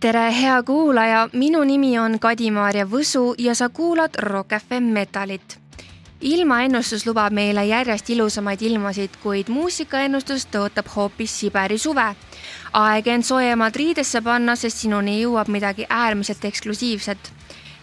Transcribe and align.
tere, 0.00 0.32
hea 0.40 0.62
kuulaja, 0.62 1.28
minu 1.32 1.62
nimi 1.64 1.98
on 1.98 2.18
Kadi-Maarja 2.20 2.84
Võsu 2.90 3.34
ja 3.38 3.54
sa 3.54 3.68
kuulad 3.68 4.18
Rock 4.18 4.52
FM 4.58 4.92
Metalit. 4.92 5.58
ilmaennustus 6.20 7.06
lubab 7.06 7.32
meile 7.32 7.64
järjest 7.66 8.10
ilusamaid 8.10 8.62
ilmasid, 8.62 9.10
kuid 9.22 9.48
muusikaennustus 9.48 10.46
tõotab 10.52 10.88
hoopis 10.96 11.40
Siberi 11.40 11.78
suve. 11.78 12.14
aeg 12.72 13.06
end 13.06 13.22
soojemalt 13.22 13.76
riidesse 13.76 14.20
panna, 14.20 14.56
sest 14.56 14.76
sinuni 14.76 15.22
jõuab 15.22 15.48
midagi 15.48 15.86
äärmiselt 15.88 16.44
eksklusiivset 16.44 17.32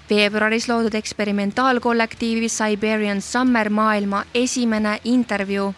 veebruaris 0.09 0.69
loodud 0.69 0.93
eksperimentaalkollektiivi 0.93 2.49
Siberian 2.49 3.21
Summer 3.21 3.69
maailma 3.69 4.23
esimene 4.33 4.99
intervjuu 5.03 5.73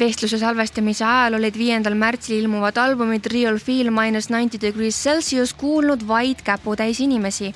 vestluse 0.00 0.38
salvestamise 0.40 1.04
ajal 1.04 1.34
olid 1.36 1.56
viiendal 1.60 1.94
märtsil 1.98 2.38
ilmuvad 2.40 2.78
albumid 2.80 3.26
Real 3.28 3.58
Feel 3.60 3.90
minus 3.92 4.30
ninety 4.32 4.56
degrees 4.60 4.96
Celsius 4.96 5.52
kuulnud 5.52 6.06
vaid 6.08 6.40
käputäis 6.44 7.02
inimesi. 7.04 7.52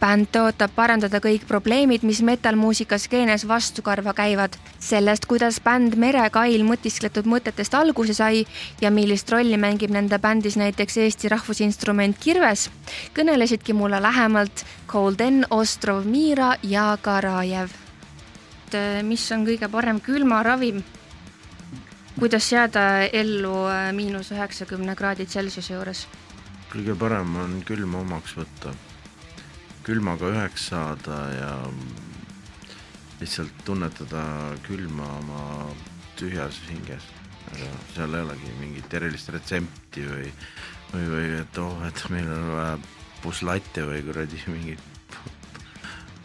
bänd 0.00 0.28
tõotab 0.32 0.70
parandada 0.76 1.18
kõik 1.20 1.46
probleemid, 1.48 2.02
mis 2.04 2.20
metal-muusika 2.22 2.98
skeenes 2.98 3.44
vastukarva 3.48 4.14
käivad. 4.14 4.56
sellest, 4.78 5.26
kuidas 5.26 5.60
bänd 5.60 5.96
Merekail 5.96 6.64
mõtiskletud 6.64 7.28
mõtetest 7.28 7.74
alguse 7.74 8.14
sai 8.14 8.46
ja 8.80 8.90
millist 8.90 9.30
rolli 9.30 9.56
mängib 9.56 9.90
nende 9.90 10.18
bändis 10.18 10.56
näiteks 10.56 10.96
Eesti 10.96 11.28
rahvusinstrument 11.28 12.16
kirves, 12.18 12.70
kõnelesidki 13.14 13.72
mulle 13.74 14.00
lähemalt 14.00 14.64
Golden 14.86 15.46
Ostrov 15.50 16.04
Miira 16.06 16.56
ja 16.62 16.96
Karajev. 17.02 17.68
mis 19.02 19.32
on 19.32 19.46
kõige 19.46 19.68
parem 19.68 20.00
külmaravim 20.00 20.82
kuidas 22.24 22.46
jääda 22.52 22.82
ellu 23.12 23.66
äh, 23.68 23.90
miinus 23.92 24.30
üheksakümne 24.32 24.94
kraadi 24.96 25.26
Celsiuse 25.28 25.74
juures? 25.74 26.06
kõige 26.72 26.94
parem 26.96 27.36
on 27.36 27.58
külma 27.68 28.00
omaks 28.00 28.32
võtta, 28.38 28.72
külmaga 29.84 30.30
üheks 30.32 30.70
saada 30.70 31.18
ja 31.34 31.50
lihtsalt 33.20 33.60
tunnetada 33.68 34.24
külma 34.64 35.10
oma 35.18 35.44
tühjas 36.16 36.62
hinges, 36.70 37.12
aga 37.52 37.70
seal 37.92 38.16
ei 38.16 38.24
olegi 38.30 38.56
mingit 38.56 38.98
erilist 39.02 39.28
retsepti 39.36 40.08
või, 40.08 40.32
või, 40.96 41.06
või 41.12 41.30
et 41.44 41.60
oh, 41.60 41.86
et 41.92 42.04
meil 42.08 42.34
on 42.40 42.50
vaja 42.56 42.74
puslatte 43.20 43.84
või 43.84 44.00
kuradi 44.08 44.46
mingit 44.48 45.20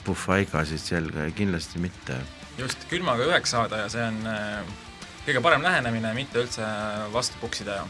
puhvaigasid 0.07 0.79
selga 0.79 1.27
ja 1.27 1.39
kindlasti 1.43 1.83
mitte. 1.83 2.23
just, 2.57 2.87
külmaga 2.87 3.33
üheks 3.33 3.59
saada 3.59 3.83
ja 3.83 3.89
see 3.91 4.13
on 4.13 4.23
äh 4.39 4.77
kõige 5.25 5.41
parem 5.43 5.65
lähenemine, 5.65 6.13
mitte 6.17 6.43
üldse 6.43 6.65
vastu 7.13 7.39
puksida 7.41 7.81
ja 7.81 7.87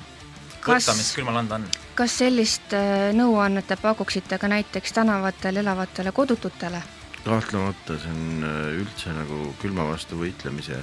võtta, 0.65 0.95
mis 0.97 1.11
külmal 1.15 1.39
anda 1.41 1.59
on. 1.59 1.67
kas 1.97 2.19
sellist 2.21 2.73
äh, 2.75 3.09
nõuannet 3.15 3.67
te 3.69 3.77
pakuksite 3.79 4.39
ka 4.41 4.49
näiteks 4.51 4.95
tänavatel 4.95 5.61
elavatele 5.63 6.13
kodututele? 6.15 6.81
kahtlemata, 7.23 7.99
see 7.99 8.13
on 8.13 8.47
äh, 8.47 8.79
üldse 8.83 9.13
nagu 9.15 9.49
külma 9.61 9.87
vastu 9.91 10.19
võitlemise 10.19 10.81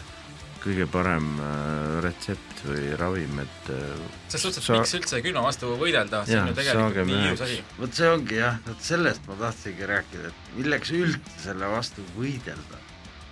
kõige 0.65 0.89
parem 0.91 1.29
äh, 1.39 2.01
retsept 2.05 2.65
või 2.67 2.89
ravim, 2.99 3.39
et 3.45 3.71
selles 3.71 4.49
suhtes, 4.49 4.63
et 4.63 4.67
sa... 4.67 4.81
miks 4.81 4.97
üldse 4.99 5.23
külma 5.25 5.45
vastu 5.47 5.77
võidelda, 5.79 6.25
see 6.27 6.41
on 6.41 6.51
ju 6.51 6.59
tegelikult 6.59 7.13
nii 7.13 7.23
ilus 7.29 7.47
asi. 7.47 7.63
vot 7.79 8.01
see 8.01 8.11
ongi 8.11 8.41
jah, 8.41 8.61
vot 8.67 8.91
sellest 8.91 9.31
ma 9.31 9.39
tahtsingi 9.45 9.93
rääkida, 9.93 10.33
et 10.33 10.59
milleks 10.59 10.93
üldse 10.97 11.41
selle 11.45 11.73
vastu 11.77 12.05
võidelda 12.17 12.85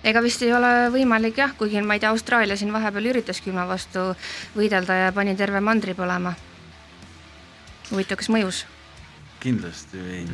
ega 0.04 0.22
vist 0.24 0.42
ei 0.44 0.52
ole 0.52 0.70
võimalik 0.94 1.38
jah, 1.40 1.54
kuigi 1.58 1.82
ma 1.82 1.96
ei 1.96 2.02
tea, 2.02 2.12
Austraalia 2.14 2.56
siin 2.60 2.72
vahepeal 2.74 3.10
üritas 3.14 3.40
külma 3.44 3.66
vastu 3.68 4.10
võidelda 4.56 5.06
ja 5.06 5.12
pani 5.16 5.36
terve 5.36 5.60
mandri 5.64 5.96
põlema. 5.96 6.34
huvitav, 7.90 8.20
kas 8.20 8.30
mõjus? 8.32 8.64
kindlasti 9.44 10.00
ei. 10.00 10.24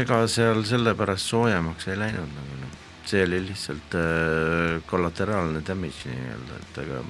ega 0.00 0.24
seal 0.26 0.64
sellepärast 0.66 1.30
soojemaks 1.30 1.86
ei 1.92 2.00
läinud 2.00 2.32
nagu 2.34 2.60
noh, 2.62 2.72
see 3.06 3.22
oli 3.22 3.38
lihtsalt 3.46 3.94
äh, 3.94 4.82
kollateraalne 4.90 5.62
damage 5.66 6.10
nii-öelda, 6.10 6.58
et 6.62 6.80
ega 6.82 7.02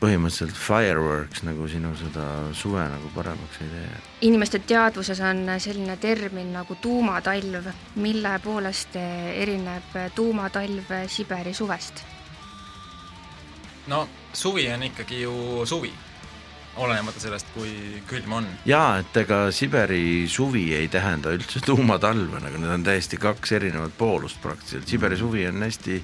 põhimõtteliselt 0.00 0.58
fireworks 0.60 1.44
nagu 1.46 1.68
sinu 1.70 1.92
seda 1.96 2.26
suve 2.56 2.82
nagu 2.92 3.10
paremaks 3.14 3.60
ei 3.64 3.70
tee. 3.72 4.00
inimeste 4.28 4.60
teadvuses 4.68 5.20
on 5.24 5.46
selline 5.62 5.96
termin 5.96 6.52
nagu 6.52 6.76
tuumatalv, 6.80 7.70
mille 8.02 8.34
poolest 8.44 8.96
erineb 8.96 9.96
tuumatalv 10.14 10.92
Siberi 11.08 11.54
suvest? 11.54 12.04
no 13.86 14.08
suvi 14.32 14.68
on 14.72 14.82
ikkagi 14.82 15.22
ju 15.22 15.64
suvi, 15.64 15.92
olenemata 16.76 17.20
sellest, 17.20 17.48
kui 17.54 18.02
külm 18.10 18.38
on. 18.40 18.48
jaa, 18.68 18.98
et 19.00 19.16
ega 19.22 19.46
Siberi 19.54 20.26
suvi 20.28 20.68
ei 20.76 20.88
tähenda 20.92 21.32
üldse 21.36 21.62
tuumatalve, 21.64 22.40
nagu 22.42 22.60
need 22.60 22.74
on 22.74 22.84
täiesti 22.86 23.16
kaks 23.20 23.56
erinevat 23.60 23.96
poolust 23.98 24.42
praktiliselt, 24.42 24.88
Siberi 24.88 25.16
suvi 25.16 25.46
on 25.48 25.62
hästi 25.64 26.02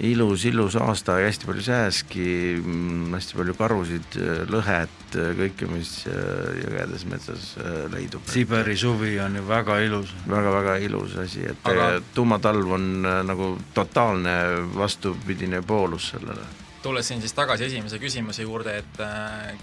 ilus, 0.00 0.44
ilus 0.44 0.76
aasta 0.76 1.18
ja 1.20 1.30
hästi 1.30 1.46
palju 1.48 1.62
sääski, 1.64 2.26
mm, 2.60 3.14
hästi 3.16 3.38
palju 3.38 3.54
karusid, 3.56 4.18
lõhet, 4.52 5.16
kõike, 5.38 5.68
mis 5.70 5.92
äh, 6.10 6.60
jõgedes 6.60 7.06
metsas 7.08 7.48
äh, 7.62 7.78
leidub. 7.92 8.26
Siberi 8.28 8.76
suvi 8.76 9.14
on 9.24 9.38
ju 9.40 9.46
väga 9.48 9.78
ilus 9.86 10.12
väga,. 10.26 10.36
väga-väga 10.36 10.76
ilus 10.84 11.16
asi, 11.24 11.46
et 11.48 11.68
Aga... 11.70 11.88
tuumatalv 12.14 12.76
on 12.76 12.86
äh, 13.06 13.22
nagu 13.24 13.54
totaalne 13.74 14.36
vastupidine 14.76 15.62
poolus 15.62 16.12
sellele. 16.14 16.44
tulles 16.82 17.08
siin 17.08 17.20
siis 17.20 17.32
tagasi 17.32 17.64
esimese 17.64 17.98
küsimuse 17.98 18.42
juurde, 18.42 18.76
et 18.78 19.00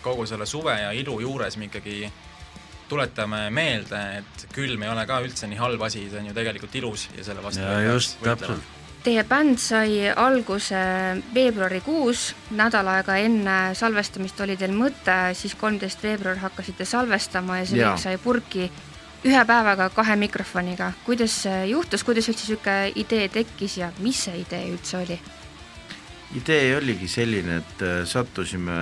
kogu 0.01 0.25
selle 0.27 0.45
suve 0.45 0.73
ja 0.81 0.91
ilu 0.91 1.19
juures 1.21 1.55
me 1.57 1.69
ikkagi 1.69 2.11
tuletame 2.89 3.49
meelde, 3.49 4.01
et 4.17 4.47
külm 4.51 4.83
ei 4.83 4.89
ole 4.91 5.05
ka 5.07 5.21
üldse 5.23 5.47
nii 5.47 5.61
halb 5.61 5.81
asi, 5.87 6.09
see 6.11 6.19
on 6.19 6.27
ju 6.27 6.33
tegelikult 6.35 6.75
ilus 6.75 7.07
ja 7.15 7.23
selle 7.23 7.43
vastu 7.45 7.63
ja 7.63 7.93
just, 7.93 8.17
täpselt 8.25 8.82
Teie 9.03 9.23
bänd 9.27 9.59
sai 9.59 10.07
alguse 10.15 10.79
veebruarikuus, 11.35 12.29
nädal 12.55 12.87
aega 12.87 13.17
enne 13.19 13.55
salvestamist 13.75 14.39
oli 14.45 14.55
teil 14.55 14.71
mõte, 14.71 15.17
siis 15.35 15.57
kolmteist 15.59 16.03
veebruar 16.03 16.39
hakkasite 16.39 16.87
salvestama 16.87 17.57
ja 17.59 17.65
see 17.67 17.81
kõik 17.81 17.99
sai 17.99 18.17
purki 18.23 18.69
ühe 19.27 19.41
päevaga 19.47 19.89
kahe 19.91 20.15
mikrofoniga. 20.15 20.93
kuidas 21.05 21.35
see 21.43 21.65
juhtus, 21.67 22.03
kuidas 22.03 22.29
üldse 22.31 22.45
niisugune 22.47 22.91
idee 22.95 23.27
tekkis 23.27 23.77
ja 23.77 23.91
mis 23.99 24.23
see 24.23 24.39
idee 24.39 24.69
üldse 24.71 24.97
oli? 24.97 25.19
idee 26.35 26.77
oligi 26.77 27.07
selline, 27.07 27.57
et 27.57 27.83
äh, 27.83 28.05
sattusime 28.05 28.77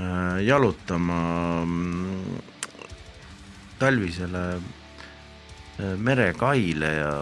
äh, 0.00 0.44
jalutama 0.46 1.20
mm, 1.64 2.40
talvisele 3.78 4.46
äh, 4.56 5.92
merekaile 5.96 6.94
ja 6.94 7.12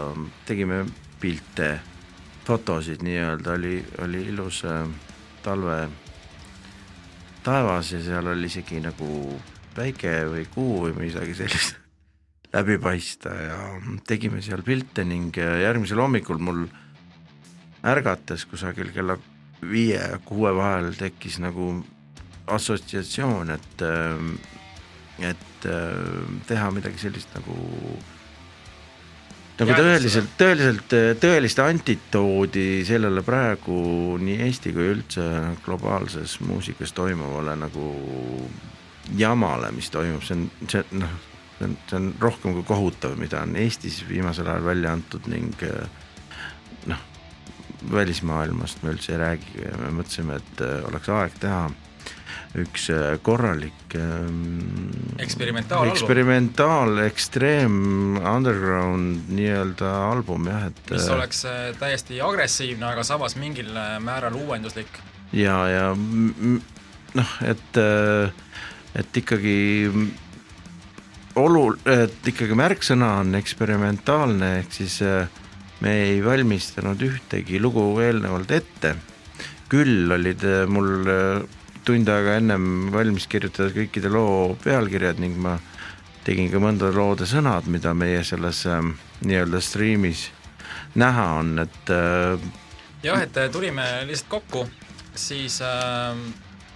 tegime 0.45 0.85
pilte, 1.19 1.79
fotosid 2.45 3.03
nii-öelda, 3.03 3.53
oli, 3.57 3.81
oli 4.03 4.21
ilus 4.31 4.63
äh, 4.65 4.87
talve 5.43 5.87
taevas 7.43 7.91
ja 7.91 8.01
seal 8.03 8.27
oli 8.27 8.47
isegi 8.49 8.79
nagu 8.83 9.37
päike 9.75 10.13
või 10.31 10.45
kuu 10.51 10.81
või 10.85 10.95
midagi 10.99 11.35
sellist 11.37 11.77
läbi 12.55 12.77
paista 12.81 13.33
ja 13.35 13.57
tegime 14.07 14.41
seal 14.45 14.63
pilte 14.67 15.05
ning 15.07 15.35
äh, 15.41 15.61
järgmisel 15.65 16.01
hommikul 16.03 16.41
mul 16.43 16.65
ärgates 17.87 18.45
kusagil 18.49 18.91
kella 18.95 19.17
viie 19.61 19.99
ja 19.99 20.19
kuue 20.25 20.53
vahel 20.55 20.93
tekkis 20.97 21.39
nagu 21.41 21.71
assotsiatsioon, 22.47 23.49
et, 23.51 23.81
äh, 23.83 25.31
et 25.31 25.65
teha 26.47 26.69
midagi 26.71 27.01
sellist 27.01 27.33
nagu 27.35 27.55
nagu 29.57 29.73
tõeliselt, 29.73 30.29
tõeliselt, 30.37 30.95
tõelist 31.21 31.61
antitoodi 31.63 32.67
sellele 32.87 33.23
praegu 33.25 34.17
nii 34.21 34.37
Eesti 34.47 34.73
kui 34.75 34.91
üldse 34.93 35.25
globaalses 35.65 36.37
muusikas 36.45 36.93
toimuvale 36.97 37.55
nagu 37.57 37.87
jamale, 39.17 39.71
mis 39.75 39.89
toimub, 39.93 40.21
see 40.27 40.37
on, 40.37 40.47
see 40.69 40.83
noh, 40.99 41.17
see 41.57 41.69
on, 41.69 41.77
see 41.89 41.99
on 41.99 42.09
rohkem 42.21 42.57
kui 42.59 42.67
kohutav, 42.67 43.17
mida 43.19 43.41
on 43.47 43.55
Eestis 43.57 44.03
viimasel 44.09 44.49
ajal 44.51 44.67
välja 44.67 44.93
antud 44.93 45.25
ning 45.31 45.65
noh, 46.91 47.03
välismaailmast 47.91 48.83
me 48.83 48.93
üldse 48.93 49.15
ei 49.15 49.21
räägi. 49.21 49.51
Ja 49.63 49.75
me 49.81 49.91
mõtlesime, 49.99 50.39
et 50.41 50.63
oleks 50.89 51.09
aeg 51.13 51.37
teha 51.41 51.67
üks 52.57 52.87
äh, 52.89 53.17
korralik 53.21 53.95
ähm, 53.95 54.89
eksperimentaal, 55.21 55.89
eksperimentaal, 55.91 57.01
ekstreem, 57.05 58.17
underground 58.17 59.27
nii-öelda 59.33 59.91
album 60.09 60.47
jah, 60.49 60.67
et 60.71 60.93
mis 60.93 61.05
äh, 61.05 61.15
oleks 61.17 61.43
äh, 61.49 61.59
täiesti 61.79 62.21
agressiivne, 62.23 62.85
aga 62.93 63.03
samas 63.07 63.37
mingil 63.39 63.69
määral 64.03 64.37
uuenduslik. 64.39 65.01
ja, 65.35 65.57
ja 65.69 65.83
noh, 65.97 67.35
et, 67.45 67.81
et 68.97 69.19
ikkagi 69.21 69.57
olu-, 71.37 71.77
et 71.85 72.31
ikkagi 72.31 72.57
märksõna 72.57 73.17
on 73.25 73.37
eksperimentaalne, 73.37 74.53
ehk 74.63 74.79
siis 74.79 75.01
me 75.83 75.93
ei 76.07 76.23
valmistanud 76.25 77.03
ühtegi 77.05 77.61
lugu 77.61 77.85
eelnevalt 78.01 78.55
ette, 78.55 78.95
küll 79.69 80.09
olid 80.15 80.41
mul 80.71 81.05
tund 81.87 82.09
aega 82.11 82.37
ennem 82.41 82.89
valmis 82.91 83.27
kirjutada 83.31 83.71
kõikide 83.75 84.11
loo 84.11 84.55
pealkirjad 84.63 85.21
ning 85.23 85.37
ma 85.39 85.55
tegin 86.27 86.49
ka 86.51 86.59
mõnda 86.59 86.89
loode 86.91 87.27
sõnad, 87.29 87.69
mida 87.71 87.93
meie 87.95 88.23
selles 88.27 88.65
äh, 88.67 88.81
nii-öelda 89.23 89.61
striimis 89.63 90.27
näha 90.99 91.27
on, 91.39 91.53
et 91.63 91.93
äh, 91.93 92.49
jah, 93.05 93.21
et 93.23 93.39
tulime 93.53 93.85
lihtsalt 94.09 94.29
kokku, 94.35 94.65
siis 95.15 95.61
äh, 95.63 96.17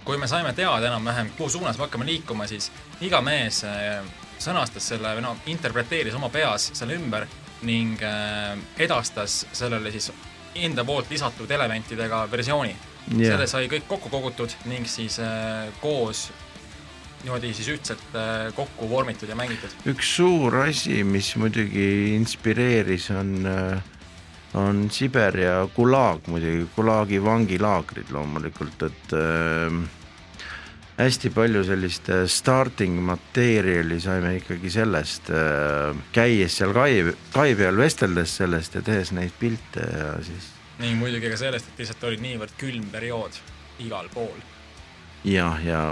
kui 0.04 0.18
me 0.18 0.26
saime 0.30 0.54
teada 0.56 0.88
enam-vähem, 0.88 1.34
kuhu 1.36 1.50
suunas 1.58 1.78
me 1.78 1.86
hakkame 1.86 2.08
liikuma, 2.08 2.46
siis 2.50 2.70
iga 3.04 3.20
mees 3.24 3.62
äh, 3.68 4.00
sõnastas 4.42 4.88
selle 4.94 5.12
või 5.18 5.26
no 5.26 5.36
interpreteeris 5.52 6.16
oma 6.18 6.32
peas 6.32 6.70
selle 6.72 6.96
ümber 6.98 7.28
ning 7.68 8.00
äh, 8.02 8.56
edastas 8.80 9.42
sellele 9.52 9.92
siis 9.94 10.10
enda 10.54 10.84
poolt 10.84 11.10
lisatud 11.10 11.50
elementidega 11.50 12.24
versiooni 12.30 12.74
yeah.. 13.10 13.34
selle 13.34 13.48
sai 13.50 13.68
kõik 13.72 13.88
kokku 13.90 14.12
kogutud 14.12 14.54
ning 14.70 14.88
siis 14.88 15.18
äh, 15.22 15.68
koos 15.82 16.30
niimoodi 17.22 17.52
siis 17.54 17.70
ühtselt 17.76 18.18
äh, 18.18 18.50
kokku 18.56 18.88
vormitud 18.90 19.30
ja 19.30 19.38
mängitud. 19.38 19.74
üks 19.90 20.16
suur 20.16 20.62
asi, 20.64 21.02
mis 21.06 21.34
muidugi 21.38 22.14
inspireeris, 22.16 23.10
on 23.14 23.34
äh, 23.46 23.90
on 24.58 24.88
Siber 24.92 25.38
ja 25.38 25.68
Gulag 25.76 26.26
muidugi, 26.28 26.66
Gulagi 26.76 27.22
vangilaagrid 27.24 28.10
loomulikult, 28.12 28.88
et 28.88 29.14
äh, 29.16 29.82
hästi 30.98 31.30
palju 31.32 31.64
sellist 31.64 32.08
äh, 32.12 32.24
starting 32.28 33.00
materjali 33.06 34.00
saime 34.00 34.34
ikkagi 34.36 34.70
sellest 34.70 35.30
äh,, 35.32 35.96
käies 36.12 36.58
seal 36.60 36.74
kai, 36.76 37.14
kai 37.32 37.54
peal, 37.58 37.76
vesteldes 37.80 38.36
sellest 38.42 38.76
ja 38.76 38.82
tehes 38.84 39.12
neid 39.16 39.32
pilte 39.40 39.86
ja 39.86 40.12
siis. 40.24 40.50
ning 40.82 40.98
muidugi 41.00 41.30
ka 41.32 41.38
sellest, 41.40 41.72
et 41.72 41.84
lihtsalt 41.84 42.04
oli 42.10 42.20
niivõrd 42.22 42.56
külm 42.60 42.90
periood 42.92 43.40
igal 43.80 44.10
pool. 44.12 44.36
jah, 45.24 45.64
ja 45.64 45.82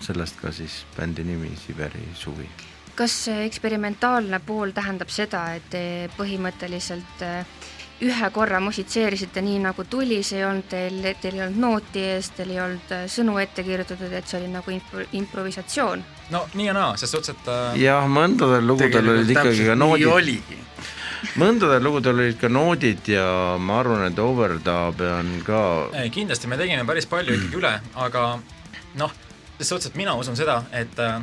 sellest 0.00 0.40
ka 0.40 0.52
siis 0.54 0.84
bändi 0.96 1.26
nimi 1.28 1.52
Siberi 1.66 2.08
suvi. 2.14 2.48
kas 2.96 3.28
eksperimentaalne 3.34 4.40
pool 4.46 4.72
tähendab 4.74 5.12
seda, 5.12 5.44
et 5.60 5.68
te 5.70 5.82
põhimõtteliselt 6.16 7.26
äh, 7.26 7.44
ühe 8.04 8.30
korra 8.30 8.60
musitseerisite 8.62 9.42
nii, 9.42 9.58
nagu 9.64 9.84
tuli, 9.90 10.20
see 10.26 10.38
ei 10.38 10.46
olnud 10.46 10.68
teil, 10.70 11.00
teil 11.18 11.38
ei 11.38 11.42
olnud 11.46 11.62
nooti 11.62 12.04
ees, 12.12 12.30
teil 12.36 12.52
ei 12.54 12.60
olnud 12.62 12.92
äh, 12.94 13.04
sõnu 13.10 13.38
ette 13.42 13.64
kirjutatud, 13.66 14.12
et 14.14 14.28
see 14.30 14.38
oli 14.38 14.50
nagu 14.52 14.74
impro-, 14.74 15.06
improvisatsioon? 15.18 16.04
no 16.34 16.44
nii 16.54 16.68
ja 16.68 16.76
naa, 16.76 16.92
ses 17.00 17.10
suhtes, 17.14 17.34
et 17.34 17.50
äh... 17.50 17.80
jah, 17.82 18.06
mõndadel 18.06 18.66
lugudel 18.70 19.14
olid 19.14 19.32
ikkagi 19.34 19.66
ka 19.66 19.74
noodid. 19.78 20.52
mõndadel 21.42 21.82
lugudel 21.82 22.22
olid 22.22 22.38
ka 22.38 22.50
noodid 22.52 23.10
ja 23.10 23.26
ma 23.58 23.80
arvan, 23.82 24.04
et 24.12 24.20
overdub 24.22 25.02
on 25.08 25.32
ka 25.46 25.62
ei, 25.98 26.12
kindlasti 26.14 26.50
me 26.50 26.60
tegime 26.60 26.86
päris 26.86 27.10
palju 27.10 27.34
ikkagi 27.34 27.58
üle, 27.58 27.72
aga 27.98 28.28
noh, 29.00 29.18
ses 29.58 29.74
suhtes, 29.74 29.90
et 29.90 29.98
mina 29.98 30.14
usun 30.14 30.38
seda, 30.38 30.60
et 30.70 31.02
äh, 31.02 31.18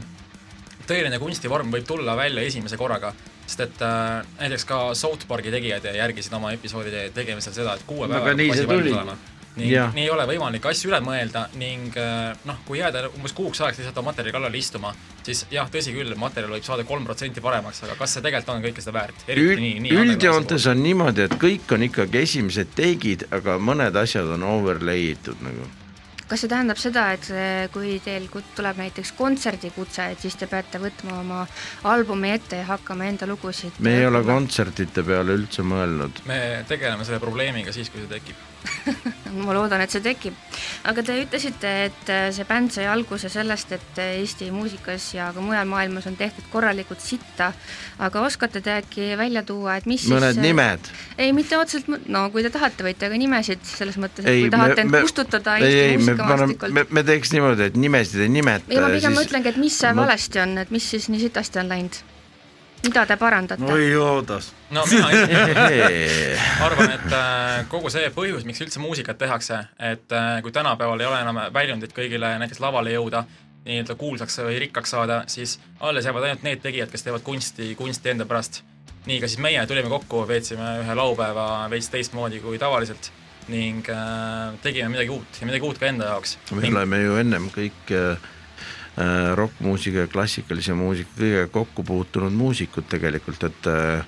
tõeline 0.89 1.23
kunstivorm 1.23 1.71
võib 1.71 1.87
tulla 1.87 2.17
välja 2.19 2.43
esimese 2.43 2.75
korraga 2.75 3.13
sest 3.45 3.63
et 3.67 3.85
äh, 3.85 4.25
näiteks 4.39 4.65
ka 4.65 4.81
South 4.97 5.27
Park'i 5.29 5.53
tegijad 5.53 5.85
järgisid 5.95 6.33
oma 6.33 6.51
episoodide 6.55 7.09
tegemisel 7.15 7.53
seda, 7.55 7.77
et 7.77 7.87
kuue 7.87 8.09
päevaga 8.09 8.33
no, 8.33 8.51
asi 8.53 8.67
valmis 8.67 8.95
olema. 8.97 9.17
ja. 9.61 9.85
nii 9.95 10.03
ei 10.07 10.09
ole 10.11 10.25
võimalik 10.29 10.65
asju 10.71 10.89
üle 10.89 10.99
mõelda 11.05 11.45
ning 11.61 11.95
äh, 12.01 12.33
noh, 12.49 12.59
kui 12.65 12.81
jääda 12.81 13.05
umbes 13.11 13.35
kuuks 13.37 13.61
ajaks 13.61 13.83
lihtsalt 13.83 14.01
oma 14.01 14.11
materjali 14.11 14.35
kallale 14.35 14.59
istuma, 14.59 14.95
siis 15.23 15.45
jah, 15.53 15.69
tõsi 15.71 15.93
küll, 15.95 16.17
materjal 16.19 16.57
võib 16.57 16.67
saada 16.67 16.87
kolm 16.89 17.05
protsenti 17.07 17.43
paremaks, 17.45 17.83
aga 17.85 17.95
kas 18.01 18.17
see 18.17 18.25
tegelikult 18.25 18.57
on 18.57 18.65
kõike 18.65 18.83
seda 18.83 18.97
väärt? 18.99 19.25
üldjoontes 19.29 20.69
on 20.73 20.83
niimoodi, 20.83 21.29
et 21.29 21.39
kõik 21.41 21.77
on 21.77 21.87
ikkagi 21.89 22.23
esimesed 22.25 22.75
teigid, 22.75 23.29
aga 23.35 23.59
mõned 23.61 24.03
asjad 24.03 24.35
on 24.37 24.47
overlay 24.55 25.11
itud 25.13 25.41
nagu 25.45 25.69
kas 26.29 26.41
see 26.41 26.51
tähendab 26.51 26.79
seda, 26.81 27.05
et 27.15 27.29
kui 27.73 27.99
teil 28.05 28.27
tuleb 28.31 28.81
näiteks 28.81 29.13
kontserdikutse, 29.17 30.09
et 30.15 30.25
siis 30.25 30.37
te 30.39 30.49
peate 30.51 30.81
võtma 30.81 31.19
oma 31.21 31.43
albumi 31.91 32.33
ette 32.33 32.63
ja 32.63 32.69
hakkama 32.71 33.07
enda 33.11 33.29
lugusid 33.29 33.79
me 33.85 33.97
ei 33.99 34.09
ole 34.09 34.23
kontsertide 34.25 35.05
peale 35.05 35.37
üldse 35.37 35.65
mõelnud. 35.67 36.25
me 36.25 36.41
tegeleme 36.67 37.05
selle 37.05 37.21
probleemiga 37.23 37.75
siis, 37.75 37.93
kui 37.93 38.03
see 38.03 38.13
tekib 38.17 38.54
ma 39.45 39.55
loodan, 39.55 39.81
et 39.83 39.93
see 39.93 40.03
tekib. 40.03 40.35
aga 40.89 41.03
te 41.05 41.17
ütlesite, 41.21 41.71
et 41.89 42.11
äh, 42.13 42.27
see 42.35 42.47
bänd 42.47 42.73
sai 42.75 42.87
alguse 42.89 43.29
sellest, 43.31 43.73
et 43.75 44.01
äh, 44.01 44.15
Eesti 44.21 44.49
muusikas 44.53 45.07
ja 45.15 45.31
ka 45.35 45.43
mujal 45.43 45.67
maailmas 45.69 46.07
on 46.09 46.17
tehtud 46.19 46.47
korralikult 46.53 47.03
sitta, 47.03 47.51
aga 47.99 48.23
oskate 48.25 48.61
te 48.65 48.77
äkki 48.79 49.11
välja 49.19 49.45
tuua, 49.47 49.77
et 49.81 49.89
mis 49.89 50.07
mõned 50.11 50.35
siis, 50.35 50.41
äh, 50.41 50.47
nimed? 50.49 50.91
ei, 51.17 51.35
mitte 51.35 51.59
otseselt, 51.59 52.07
no 52.11 52.25
kui 52.33 52.45
te 52.45 52.53
tahate, 52.53 52.85
võite 52.87 53.11
ka 53.11 53.21
nimesid, 53.21 53.63
selles 53.67 53.99
mõttes, 54.01 54.25
et 54.25 54.33
ei, 54.33 54.45
kui 54.45 54.55
tahate 54.55 54.85
end 54.85 54.99
kustutada 54.99 55.59
Eesti 55.59 56.01
muusikamaastikul. 56.01 56.75
me, 56.79 56.87
me 56.89 57.05
teeks 57.07 57.35
niimoodi, 57.35 57.69
et 57.71 57.79
nimesid 57.79 58.25
ei 58.25 58.33
nimeta. 58.39 58.69
ei, 58.71 58.81
ma 58.81 58.91
pigem 58.93 59.13
siis... 59.13 59.21
mõtlengi, 59.21 59.55
et 59.55 59.61
mis 59.61 59.79
ma... 59.85 59.95
valesti 60.05 60.45
on, 60.45 60.59
et 60.65 60.75
mis 60.75 60.91
siis 60.95 61.09
nii 61.11 61.27
sitasti 61.27 61.63
on 61.63 61.73
läinud 61.75 62.03
mida 62.85 63.05
te 63.05 63.17
parandate? 63.19 63.65
oi 63.71 63.89
joodas. 63.91 64.51
no 64.75 64.83
mina 64.89 65.07
arvan, 66.65 66.93
et 66.95 67.15
äh, 67.15 67.65
kogu 67.71 67.91
see 67.93 68.09
põhjus, 68.15 68.45
miks 68.47 68.61
üldse 68.65 68.81
muusikat 68.83 69.19
tehakse, 69.21 69.63
et 69.79 70.15
äh, 70.15 70.37
kui 70.45 70.53
tänapäeval 70.55 71.01
ei 71.01 71.09
ole 71.09 71.23
enam 71.25 71.41
väljundit 71.53 71.95
kõigile 71.95 72.35
näiteks 72.41 72.61
lavale 72.63 72.93
jõuda, 72.95 73.25
nii-öelda 73.65 73.97
kuulsaks 73.97 74.39
või 74.45 74.61
rikkaks 74.67 74.93
saada, 74.93 75.23
siis 75.31 75.57
alles 75.79 76.05
jäävad 76.05 76.29
ainult 76.29 76.45
need 76.45 76.61
tegijad, 76.63 76.91
kes 76.93 77.05
teevad 77.05 77.25
kunsti, 77.25 77.73
kunsti 77.79 78.13
enda 78.13 78.29
pärast. 78.29 78.63
nii 79.05 79.19
ka 79.21 79.29
siis 79.29 79.41
meie 79.41 79.61
tulime 79.69 79.89
kokku, 79.89 80.23
veetsime 80.27 80.79
ühe 80.81 80.95
laupäeva 80.97 81.67
veits 81.69 81.89
teistmoodi 81.93 82.41
kui 82.41 82.57
tavaliselt 82.61 83.11
ning 83.47 83.85
äh, 83.93 84.55
tegime 84.63 84.89
midagi 84.89 85.13
uut 85.13 85.41
ja 85.41 85.45
midagi 85.45 85.67
uut 85.67 85.77
ka 85.77 85.85
enda 85.85 86.13
jaoks. 86.13 86.37
me 86.51 86.61
ning... 86.61 86.77
oleme 86.77 87.01
ju 87.03 87.19
ennem 87.21 87.51
kõik 87.53 87.93
Äh, 87.93 88.17
rokkmuusika 89.35 90.05
ja 90.05 90.07
klassikalise 90.07 90.73
muusika 90.73 91.17
kõigega 91.17 91.47
kokku 91.51 91.83
puutunud 91.83 92.31
muusikud 92.35 92.87
tegelikult, 92.87 93.43
et 93.43 93.67
äh, 93.67 94.05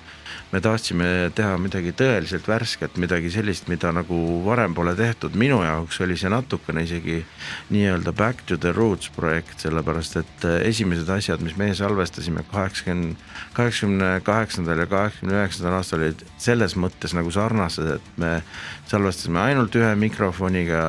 me 0.52 0.60
tahtsime 0.64 1.08
teha 1.36 1.56
midagi 1.60 1.92
tõeliselt 1.96 2.48
värsket, 2.48 2.96
midagi 3.00 3.30
sellist, 3.32 3.68
mida 3.68 3.92
nagu 3.94 4.18
varem 4.46 4.74
pole 4.76 4.94
tehtud, 4.98 5.36
minu 5.38 5.60
jaoks 5.64 6.00
oli 6.04 6.16
see 6.18 6.30
natukene 6.32 6.84
isegi 6.86 7.18
nii-öelda 7.74 8.14
back 8.16 8.46
to 8.48 8.56
the 8.56 8.72
roots 8.72 9.10
projekt, 9.14 9.58
sellepärast 9.64 10.18
et 10.22 10.48
äh, 10.48 10.60
esimesed 10.70 11.08
asjad, 11.12 11.44
mis 11.44 11.56
meie 11.60 11.76
salvestasime 11.78 12.44
kaheksakümmend, 12.52 13.20
kaheksakümne 13.56 14.10
kaheksandal 14.26 14.84
ja 14.84 14.88
kaheksakümne 14.90 15.38
üheksandal 15.40 15.78
aastal 15.78 16.04
olid 16.04 16.24
selles 16.40 16.76
mõttes 16.80 17.16
nagu 17.16 17.32
sarnased, 17.34 17.98
et 17.98 18.20
me 18.20 18.38
salvestasime 18.88 19.42
ainult 19.50 19.76
ühe 19.78 19.94
mikrofoniga 19.98 20.82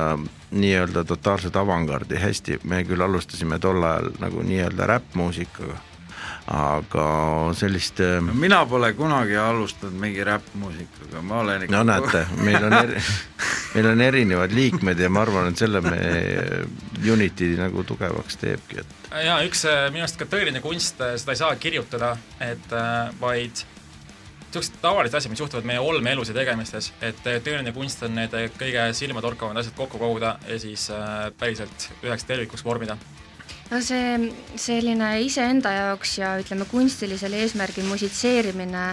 nii-öelda 0.50 1.04
totaalset 1.04 1.56
avangardi, 1.56 2.18
hästi, 2.18 2.60
me 2.64 2.82
küll 2.88 3.04
alustasime 3.04 3.60
tol 3.62 3.82
ajal 3.84 4.10
nagu 4.22 4.42
nii-öelda 4.46 4.88
räppmuusikaga, 4.90 5.78
aga 6.50 7.06
sellist 7.54 8.00
äh, 8.02 8.18
no 8.24 8.34
mina 8.34 8.64
pole 8.66 8.92
kunagi 8.98 9.36
alustanud 9.38 9.94
mingi 10.02 10.24
räppmuusikaga, 10.26 11.22
ma 11.22 11.40
olen 11.44 11.66
ikka 11.66 11.76
no 11.76 11.82
näete, 11.86 12.24
meil 12.42 12.64
on 12.66 12.76
eri, 12.80 13.02
meil 13.74 13.90
on 13.92 14.06
erinevad 14.06 14.54
liikmed 14.54 14.98
ja 14.98 15.10
ma 15.12 15.22
arvan, 15.26 15.50
et 15.52 15.62
selle 15.62 15.82
me 15.84 15.98
Unity 17.06 17.52
nagu 17.60 17.84
tugevaks 17.86 18.40
teebki, 18.42 18.82
et 18.82 19.12
jaa, 19.26 19.40
üks 19.46 19.66
äh, 19.70 19.84
minu 19.94 20.06
arust 20.06 20.18
ka 20.18 20.26
tõeline 20.30 20.62
kunst, 20.64 20.98
äh, 21.04 21.14
seda 21.22 21.36
ei 21.36 21.42
saa 21.44 21.60
kirjutada, 21.60 22.16
et 22.42 22.74
vaid 23.20 23.64
niisugused 24.50 24.80
tavalised 24.82 25.14
asjad, 25.14 25.30
mis 25.30 25.40
juhtuvad 25.40 25.66
meie 25.66 25.78
olmeelus 25.78 26.32
ja 26.32 26.34
tegemistes, 26.34 26.90
et 27.00 27.22
tõeline 27.22 27.70
kunst 27.74 28.02
on 28.02 28.16
need 28.18 28.34
kõige 28.58 28.90
silmatorkavamad 28.98 29.62
asjad 29.62 29.76
kokku 29.78 29.98
koguda 29.98 30.38
ja 30.48 30.58
siis 30.58 30.88
äh, 30.90 31.30
päriselt 31.38 31.90
üheks 32.02 32.26
tervikuks 32.26 32.64
vormida 32.66 32.98
no 33.70 33.80
see 33.84 34.32
selline 34.58 35.14
iseenda 35.24 35.72
jaoks 35.76 36.18
ja 36.18 36.34
ütleme, 36.42 36.66
kunstilisel 36.70 37.34
eesmärgil 37.38 37.88
musitseerimine 37.88 38.84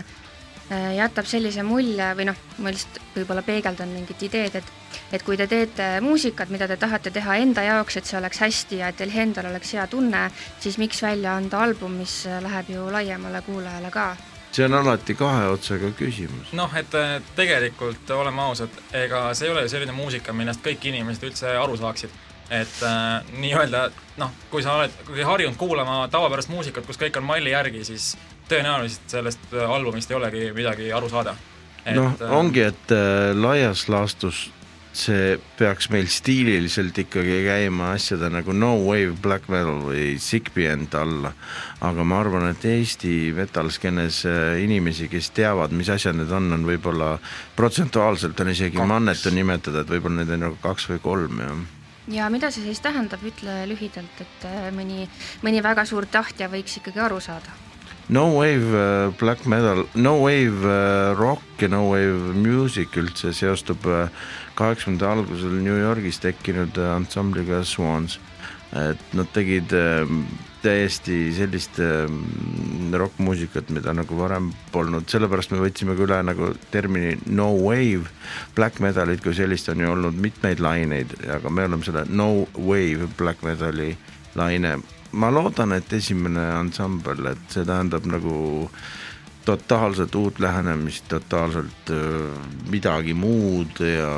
jätab 0.98 1.28
sellise 1.30 1.64
mulje 1.64 2.10
või 2.18 2.26
noh, 2.28 2.40
ma 2.60 2.74
lihtsalt 2.76 3.00
võib-olla 3.16 3.44
peegeldan 3.48 3.94
mingit 3.94 4.28
ideed, 4.28 4.60
et 4.60 4.74
et 5.12 5.24
kui 5.24 5.38
te 5.40 5.48
teete 5.48 5.86
muusikat, 6.04 6.50
mida 6.52 6.68
te 6.68 6.76
tahate 6.80 7.12
teha 7.16 7.38
enda 7.40 7.64
jaoks, 7.64 7.98
et 8.00 8.08
see 8.08 8.18
oleks 8.20 8.40
hästi 8.44 8.82
ja 8.82 8.90
et 8.92 8.98
teil 9.00 9.14
endal 9.16 9.48
oleks 9.48 9.72
hea 9.76 9.86
tunne, 9.88 10.28
siis 10.60 10.78
miks 10.82 11.00
välja 11.04 11.38
anda 11.40 11.62
album, 11.64 11.96
mis 12.02 12.26
läheb 12.44 12.74
ju 12.74 12.88
laiemale 12.92 13.42
kuulajale 13.46 13.92
ka 13.92 14.10
see 14.52 14.66
on 14.66 14.74
alati 14.74 15.14
kahe 15.16 15.48
otsaga 15.54 15.92
küsimus. 16.00 16.54
noh, 16.58 16.72
et 16.76 16.96
tegelikult 17.36 18.10
oleme 18.16 18.42
ausad, 18.42 18.74
ega 18.96 19.28
see 19.38 19.48
ei 19.48 19.54
ole 19.54 19.66
ju 19.66 19.74
selline 19.76 19.96
muusika, 19.96 20.34
millest 20.34 20.64
kõik 20.66 20.88
inimesed 20.92 21.28
üldse 21.30 21.52
aru 21.62 21.78
saaksid. 21.78 22.16
Et 22.50 22.82
äh, 22.84 23.28
nii-öelda 23.42 23.88
noh, 24.22 24.34
kui 24.52 24.64
sa 24.64 24.78
oled 24.80 24.94
kui 25.08 25.24
harjunud 25.26 25.58
kuulama 25.60 26.06
tavapärast 26.12 26.52
muusikat, 26.52 26.86
kus 26.88 27.00
kõik 27.00 27.20
on 27.20 27.28
malli 27.28 27.52
järgi, 27.52 27.84
siis 27.88 28.14
tõenäoliselt 28.48 29.18
sellest 29.18 29.50
albumist 29.68 30.12
ei 30.12 30.20
olegi 30.20 30.52
midagi 30.56 30.92
aru 30.96 31.10
saada. 31.12 31.36
noh, 31.96 32.16
ongi, 32.40 32.68
et 32.72 32.94
äh, 32.96 33.34
laias 33.36 33.88
laastus 33.92 34.48
see 34.98 35.36
peaks 35.60 35.92
meil 35.94 36.08
stiililiselt 36.10 36.98
ikkagi 37.04 37.44
käima 37.46 37.92
asjade 37.94 38.32
nagu 38.34 38.54
no 38.56 38.72
wave 38.82 39.14
black 39.22 39.46
metal 39.52 39.84
või 39.86 40.16
sickband 40.22 40.96
alla. 40.98 41.34
aga 41.86 42.04
ma 42.08 42.22
arvan, 42.24 42.48
et 42.50 42.66
Eesti 42.66 43.32
metal-skeenes 43.38 44.24
äh, 44.26 44.64
inimesi, 44.64 45.12
kes 45.12 45.30
teavad, 45.38 45.76
mis 45.76 45.92
asjad 45.94 46.18
need 46.18 46.32
on, 46.34 46.50
on 46.56 46.66
võib-olla 46.66 47.18
protsentuaalselt 47.56 48.40
on 48.42 48.56
isegi 48.56 48.82
mannetu 48.82 49.36
nimetada, 49.36 49.84
et 49.84 49.92
võib-olla 49.92 50.24
neid 50.24 50.38
on 50.38 50.48
nagu 50.48 50.62
kaks 50.64 50.90
või 50.96 51.04
kolm, 51.04 51.44
jah 51.44 51.66
ja 52.12 52.30
mida 52.34 52.52
see 52.54 52.66
siis 52.66 52.82
tähendab, 52.84 53.24
ütle 53.28 53.62
lühidalt, 53.70 54.22
et 54.24 54.48
äh, 54.48 54.68
mõni, 54.76 55.08
mõni 55.44 55.64
väga 55.64 55.86
suur 55.88 56.08
tahtja 56.12 56.50
võiks 56.52 56.80
ikkagi 56.82 57.04
aru 57.04 57.22
saada 57.24 57.64
No 58.08 58.38
wave 58.38 58.72
uh, 58.72 59.12
black 59.20 59.44
metal, 59.52 59.84
no 60.00 60.14
wave 60.22 60.64
uh, 60.64 61.12
rock 61.20 61.60
ja 61.60 61.68
no 61.68 61.90
wave 61.90 62.32
music 62.40 62.96
üldse 62.96 63.34
seostub 63.36 63.84
kaheksakümnenda 64.56 65.10
algusel 65.12 65.58
New 65.60 65.76
Yorgis 65.76 66.22
tekkinud 66.24 66.80
ansambliga 66.94 67.64
Swans. 67.68 68.20
et 68.76 69.14
nad 69.16 69.28
tegid 69.32 69.72
täiesti 70.64 71.18
sellist 71.36 71.80
uh, 71.84 72.08
rokkmuusikat, 72.98 73.72
mida 73.76 73.94
nagu 73.96 74.18
varem 74.20 74.52
polnud, 74.74 75.08
sellepärast 75.12 75.54
me 75.54 75.62
võtsime 75.62 75.96
ka 75.98 76.06
üle 76.08 76.20
nagu 76.26 76.52
termini 76.74 77.16
no 77.30 77.52
wave. 77.56 78.10
Black 78.56 78.82
metalit 78.84 79.24
kui 79.24 79.36
sellist 79.38 79.70
on 79.74 79.84
ju 79.84 79.94
olnud 79.94 80.20
mitmeid 80.22 80.64
laineid, 80.64 81.18
aga 81.38 81.52
me 81.54 81.68
oleme 81.68 81.88
selle 81.88 82.08
no 82.10 82.48
wave 82.58 83.10
black 83.20 83.44
metali 83.46 83.94
laine 84.38 84.78
ma 85.12 85.30
loodan, 85.32 85.74
et 85.78 85.94
esimene 85.94 86.44
ansambel, 86.58 87.32
et 87.32 87.54
see 87.54 87.66
tähendab 87.68 88.08
nagu 88.10 88.68
totaalselt 89.48 90.16
uut 90.20 90.40
lähenemist, 90.44 91.08
totaalselt 91.08 91.92
öö, 91.96 92.34
midagi 92.72 93.16
muud 93.16 93.80
ja 93.80 94.10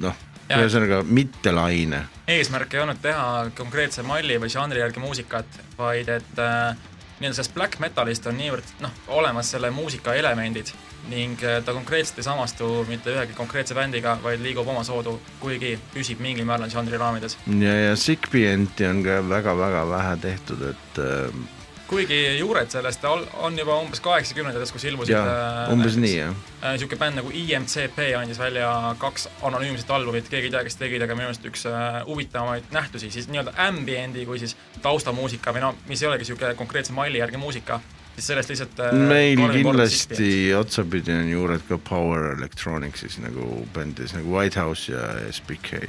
noh, 0.00 0.22
ühesõnaga 0.50 1.02
mitte 1.02 1.52
laine. 1.54 2.04
eesmärk 2.28 2.74
ei 2.74 2.80
olnud 2.82 3.00
teha 3.02 3.50
konkreetse 3.56 4.02
malli 4.06 4.38
või 4.42 4.50
žanri 4.52 4.82
järgi 4.82 5.02
muusikat, 5.02 5.62
vaid 5.78 6.08
et 6.08 6.42
äh, 6.42 6.76
nii-öelda 7.20 7.36
sellest 7.38 7.54
black 7.54 7.80
metalist 7.80 8.26
on 8.26 8.36
niivõrd 8.38 8.76
noh, 8.84 8.92
olemas 9.08 9.50
selle 9.54 9.70
muusika 9.70 10.14
elemendid 10.14 10.72
ning 11.10 11.42
äh, 11.44 11.60
ta 11.64 11.74
konkreetselt 11.74 12.18
ei 12.20 12.26
samastu 12.26 12.68
mitte 12.88 13.12
ühegi 13.14 13.36
konkreetse 13.36 13.74
bändiga, 13.78 14.16
vaid 14.22 14.42
liigub 14.42 14.68
omasoodu, 14.68 15.16
kuigi 15.40 15.76
püsib 15.94 16.22
mingil 16.22 16.46
määral 16.48 16.70
žanri 16.70 16.98
raamides. 16.98 17.38
ja, 17.46 17.74
ja 17.88 17.96
Sickbienti 17.96 18.86
on 18.86 19.02
ka 19.06 19.20
väga-väga 19.28 19.84
vähe 19.90 20.16
tehtud, 20.22 20.66
et 20.70 21.02
äh, 21.02 21.44
kuigi 21.88 22.18
juured 22.38 22.70
sellest 22.70 23.04
on 23.06 23.58
juba 23.58 23.78
umbes 23.80 24.00
kaheksakümnendates, 24.04 24.72
kus 24.74 24.86
ilmusid 24.90 25.14
jaa, 25.14 25.66
umbes 25.72 25.96
näiteks, 25.96 26.02
nii, 26.02 26.14
jah. 26.18 26.38
niisugune 26.72 27.00
bänd 27.00 27.20
nagu 27.20 27.32
IMCP 27.42 28.00
andis 28.18 28.40
välja 28.40 28.70
kaks 29.02 29.28
anonüümset 29.46 29.90
albumit, 29.94 30.30
keegi 30.32 30.50
ei 30.50 30.54
tea, 30.54 30.64
kes 30.66 30.80
tegid, 30.80 31.04
aga 31.06 31.18
minu 31.18 31.28
meelest 31.28 31.46
üks 31.50 31.66
uh, 31.70 32.00
huvitavamaid 32.08 32.72
nähtusi, 32.74 33.10
siis 33.14 33.30
nii-öelda 33.30 33.54
ambient'i 33.68 34.26
kui 34.28 34.40
siis 34.42 34.56
taustamuusika 34.82 35.54
või 35.54 35.66
noh, 35.68 35.78
mis 35.90 36.02
ei 36.02 36.10
olegi 36.10 36.26
niisugune 36.26 36.56
konkreetse 36.58 36.96
malli 36.96 37.22
järgi 37.22 37.40
muusika, 37.40 37.78
siis 38.16 38.32
sellest 38.32 38.52
lihtsalt 38.54 38.82
uh, 38.82 38.98
meil 39.12 39.44
kindlasti 39.54 40.32
otsapidi 40.58 41.14
on 41.14 41.30
juured 41.30 41.64
ka 41.70 41.78
Power 41.78 42.32
Electronicsis 42.34 43.20
nagu 43.22 43.62
bändis 43.76 44.16
nagu 44.16 44.34
White 44.34 44.60
House 44.60 44.92
ja 44.92 45.14
SBK. 45.30 45.86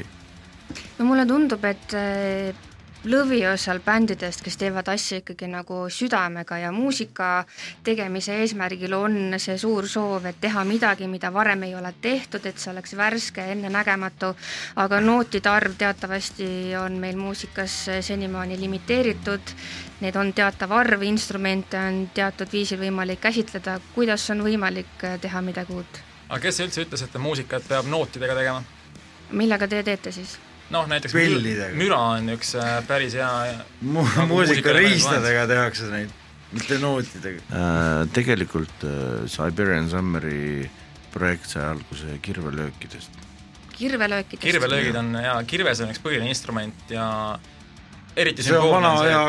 no 1.00 1.10
mulle 1.10 1.26
tundub, 1.26 1.66
et 1.66 1.98
lõviosal 3.08 3.80
bändidest, 3.86 4.42
kes 4.44 4.58
teevad 4.60 4.88
asja 4.92 5.22
ikkagi 5.22 5.48
nagu 5.50 5.86
südamega 5.94 6.58
ja 6.62 6.72
muusika 6.76 7.46
tegemise 7.84 8.36
eesmärgil 8.42 8.94
on 8.98 9.38
see 9.40 9.58
suur 9.58 9.88
soov, 9.88 10.26
et 10.30 10.40
teha 10.42 10.64
midagi, 10.68 11.08
mida 11.08 11.32
varem 11.34 11.64
ei 11.68 11.76
ole 11.76 11.94
tehtud, 12.02 12.46
et 12.46 12.60
see 12.60 12.72
oleks 12.72 12.96
värske, 12.98 13.46
ennenägematu, 13.54 14.34
aga 14.84 15.02
nootide 15.02 15.50
arv 15.50 15.78
teatavasti 15.80 16.50
on 16.80 16.98
meil 17.02 17.18
muusikas 17.18 17.78
senimaani 18.08 18.60
limiteeritud, 18.60 19.54
need 20.02 20.16
on 20.16 20.34
teatav 20.34 20.74
arv, 20.76 21.06
instrumente 21.08 21.80
on 21.80 22.04
teatud 22.14 22.52
viisil 22.52 22.82
võimalik 22.82 23.24
käsitleda, 23.24 23.80
kuidas 23.96 24.30
on 24.34 24.44
võimalik 24.46 25.08
teha 25.22 25.42
midagi 25.42 25.74
uut? 25.74 26.04
aga 26.28 26.42
kes 26.44 26.60
üldse 26.60 26.84
ütles, 26.84 27.06
et 27.06 27.16
muusikat 27.22 27.64
peab 27.70 27.88
nootidega 27.88 28.36
tegema? 28.36 28.64
millega 29.32 29.68
te 29.68 29.84
teete 29.84 30.12
siis? 30.12 30.38
Noh, 30.74 30.88
näiteks 30.90 31.16
Pillidega. 31.16 31.76
müra 31.78 32.00
on 32.18 32.32
üks 32.36 32.54
äh, 32.60 32.80
päris 32.88 33.16
hea 33.18 33.30
Mu 33.82 34.04
nagu 34.04 34.28
muusikariistadega 34.34 35.46
tehakse 35.50 35.92
neid, 35.92 36.16
mitte 36.56 36.80
nootidega 36.82 37.44
äh,. 37.52 38.02
Tegelikult 38.16 38.88
äh, 38.88 39.28
Siberian 39.32 39.90
Summeri 39.92 40.70
projekt 41.14 41.54
sai 41.54 41.70
alguse 41.72 42.20
kirvelöökidest. 42.22 43.22
kirvelöökidest? 43.78 44.44
kirvelöögid 44.44 44.98
on 45.00 45.14
jaa, 45.24 45.38
kirves 45.48 45.84
on 45.86 45.94
üks 45.94 46.04
põhiline 46.04 46.32
instrument 46.34 46.92
ja 46.94 47.08
eriti 48.16 48.46
see 48.46 48.58
on 48.58 48.72
vana 48.74 48.98
aja 49.02 49.22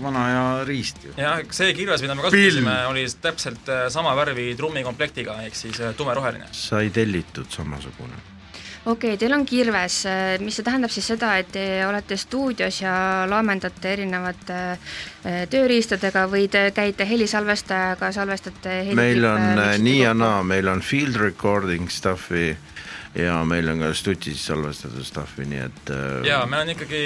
vana 0.00 0.26
aja 0.28 0.44
riist 0.64 1.02
ju. 1.04 1.14
jah, 1.18 1.42
see 1.52 1.72
kirves, 1.76 2.04
mida 2.04 2.14
me 2.16 2.24
kasutasime, 2.24 2.76
oli 2.88 3.06
täpselt 3.20 3.68
äh, 3.68 3.88
sama 3.92 4.14
värvi 4.16 4.52
trummikomplektiga, 4.56 5.40
ehk 5.48 5.58
siis 5.58 5.82
tumeroheline. 5.98 6.48
sai 6.56 6.88
tellitud 6.94 7.50
samasugune 7.52 8.31
okei 8.86 9.12
okay,, 9.12 9.18
teil 9.18 9.34
on 9.36 9.44
kirves, 9.46 10.02
mis 10.42 10.58
see 10.58 10.66
tähendab 10.66 10.90
siis 10.90 11.06
seda, 11.12 11.36
et 11.38 11.52
te 11.54 11.64
olete 11.86 12.16
stuudios 12.18 12.80
ja 12.82 12.94
laamendate 13.30 13.92
erinevate 13.92 14.58
äh, 14.72 15.44
tööriistadega 15.50 16.26
või 16.30 16.48
te 16.50 16.68
käite 16.74 17.06
helisalvestajaga, 17.08 18.10
salvestate 18.14 18.80
meil 18.98 19.24
on 19.28 19.62
äh, 19.62 19.78
nii 19.82 20.02
ja 20.02 20.16
naa, 20.18 20.42
meil 20.46 20.70
on 20.72 20.82
field 20.82 21.20
recording 21.22 21.90
stuff'i 21.90 22.50
ja 23.14 23.38
meil 23.46 23.70
on 23.70 23.86
ka 23.86 23.92
stutis 23.94 24.42
salvestatud 24.48 25.06
stuff'i, 25.06 25.46
nii 25.46 25.62
et 25.68 25.94
äh, 25.94 26.18
jaa, 26.32 26.42
meil 26.50 26.66
on 26.66 26.74
ikkagi 26.74 27.04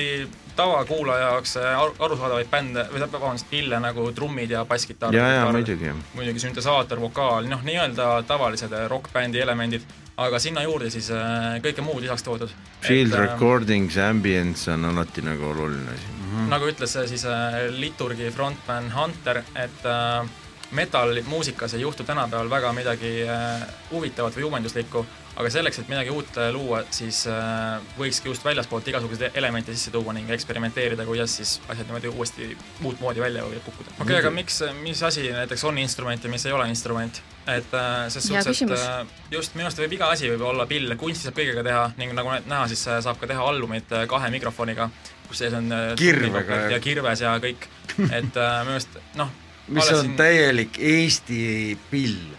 tavakuulaja 0.57 1.27
jaoks 1.35 1.59
arusaadavaid 1.61 2.49
bände, 2.49 2.87
või 2.89 3.05
vabandust, 3.05 3.51
pille 3.51 3.77
nagu 3.85 4.09
trummid 4.17 4.57
ja 4.57 4.65
basskitarr. 4.65 5.13
jaa, 5.13 5.29
jaa, 5.35 5.53
muidugi. 5.53 5.93
muidugi 6.17 6.41
süntesaator, 6.41 7.05
vokaal, 7.05 7.53
noh, 7.53 7.61
nii-öelda 7.69 8.23
tavalised 8.25 8.73
rokkbändi 8.89 9.45
elemendid 9.45 9.85
aga 10.17 10.39
sinna 10.41 10.63
juurde 10.65 10.89
siis 10.93 11.11
äh, 11.13 11.59
kõike 11.65 11.85
muud 11.85 12.01
lisaks 12.05 12.25
toodud. 12.25 12.53
Field 12.81 13.13
et, 13.13 13.19
äh, 13.19 13.27
recordings, 13.27 13.99
ambience 14.01 14.71
on 14.73 14.89
alati 14.89 15.25
nagu 15.25 15.51
oluline 15.51 15.93
asi 15.93 16.09
mm. 16.09 16.33
-hmm. 16.33 16.49
nagu 16.55 16.71
ütles 16.73 16.97
siis 17.09 17.25
äh, 17.25 17.69
liturgi 17.71 18.31
frontman 18.31 18.93
Hunter, 18.95 19.43
et 19.55 19.85
äh, 19.85 20.29
metal-muusikas 20.71 21.75
ei 21.75 21.81
juhtu 21.81 22.05
tänapäeval 22.05 22.51
väga 22.51 22.73
midagi 22.73 23.29
äh, 23.29 23.63
huvitavat 23.91 24.37
või 24.37 24.49
uuenduslikku, 24.49 25.05
aga 25.37 25.51
selleks, 25.51 25.79
et 25.79 25.89
midagi 25.91 26.11
uut 26.11 26.39
äh, 26.41 26.51
luua, 26.55 26.81
siis 26.91 27.23
äh, 27.31 27.79
võikski 27.99 28.33
just 28.33 28.45
väljaspoolt 28.45 28.89
igasuguseid 28.89 29.39
elemente 29.39 29.75
sisse 29.75 29.93
tuua 29.95 30.15
ning 30.17 30.31
eksperimenteerida, 30.35 31.07
kuidas 31.07 31.37
siis 31.39 31.61
asjad 31.69 31.87
niimoodi 31.87 32.11
uuesti 32.11 32.51
muud 32.81 32.99
moodi 33.01 33.23
välja 33.23 33.47
võivad 33.47 33.63
kukkuda. 33.69 33.95
okei 33.95 34.05
okay,, 34.09 34.19
aga 34.25 34.35
miks, 34.35 34.61
mis 34.83 35.03
asi 35.07 35.31
näiteks 35.31 35.65
on 35.71 35.79
instrument 35.79 36.25
ja 36.25 36.31
mis 36.31 36.47
ei 36.47 36.57
ole 36.57 36.69
instrument? 36.73 37.23
et 37.47 37.75
ses 38.11 38.27
suhtes, 38.27 38.63
et 38.67 39.31
just 39.31 39.55
minu 39.55 39.69
arust 39.69 39.79
võib 39.79 39.93
iga 39.95 40.11
asi 40.11 40.33
võib 40.33 40.43
olla 40.49 40.67
pill, 40.67 40.97
kunsti 40.99 41.29
saab 41.29 41.39
kõigega 41.39 41.63
teha 41.63 41.85
ning 42.01 42.17
nagu 42.19 42.33
näha, 42.43 42.67
siis 42.67 42.83
saab 42.83 43.21
ka 43.21 43.31
teha 43.31 43.45
albumit 43.55 43.95
kahe 44.11 44.33
mikrofoniga, 44.35 44.91
kus 45.29 45.45
sees 45.45 45.55
on 45.55 45.71
kirvega 45.95 46.65
ja 46.75 46.83
kirves 46.83 47.23
ja 47.23 47.39
kõik, 47.39 47.69
et 48.11 48.35
minu 48.35 48.75
arust 48.75 48.99
noh, 49.15 49.31
mis 49.69 49.93
on 49.93 50.01
siin... 50.01 50.17
täielik 50.17 50.79
Eesti 50.79 51.79
pill 51.91 52.37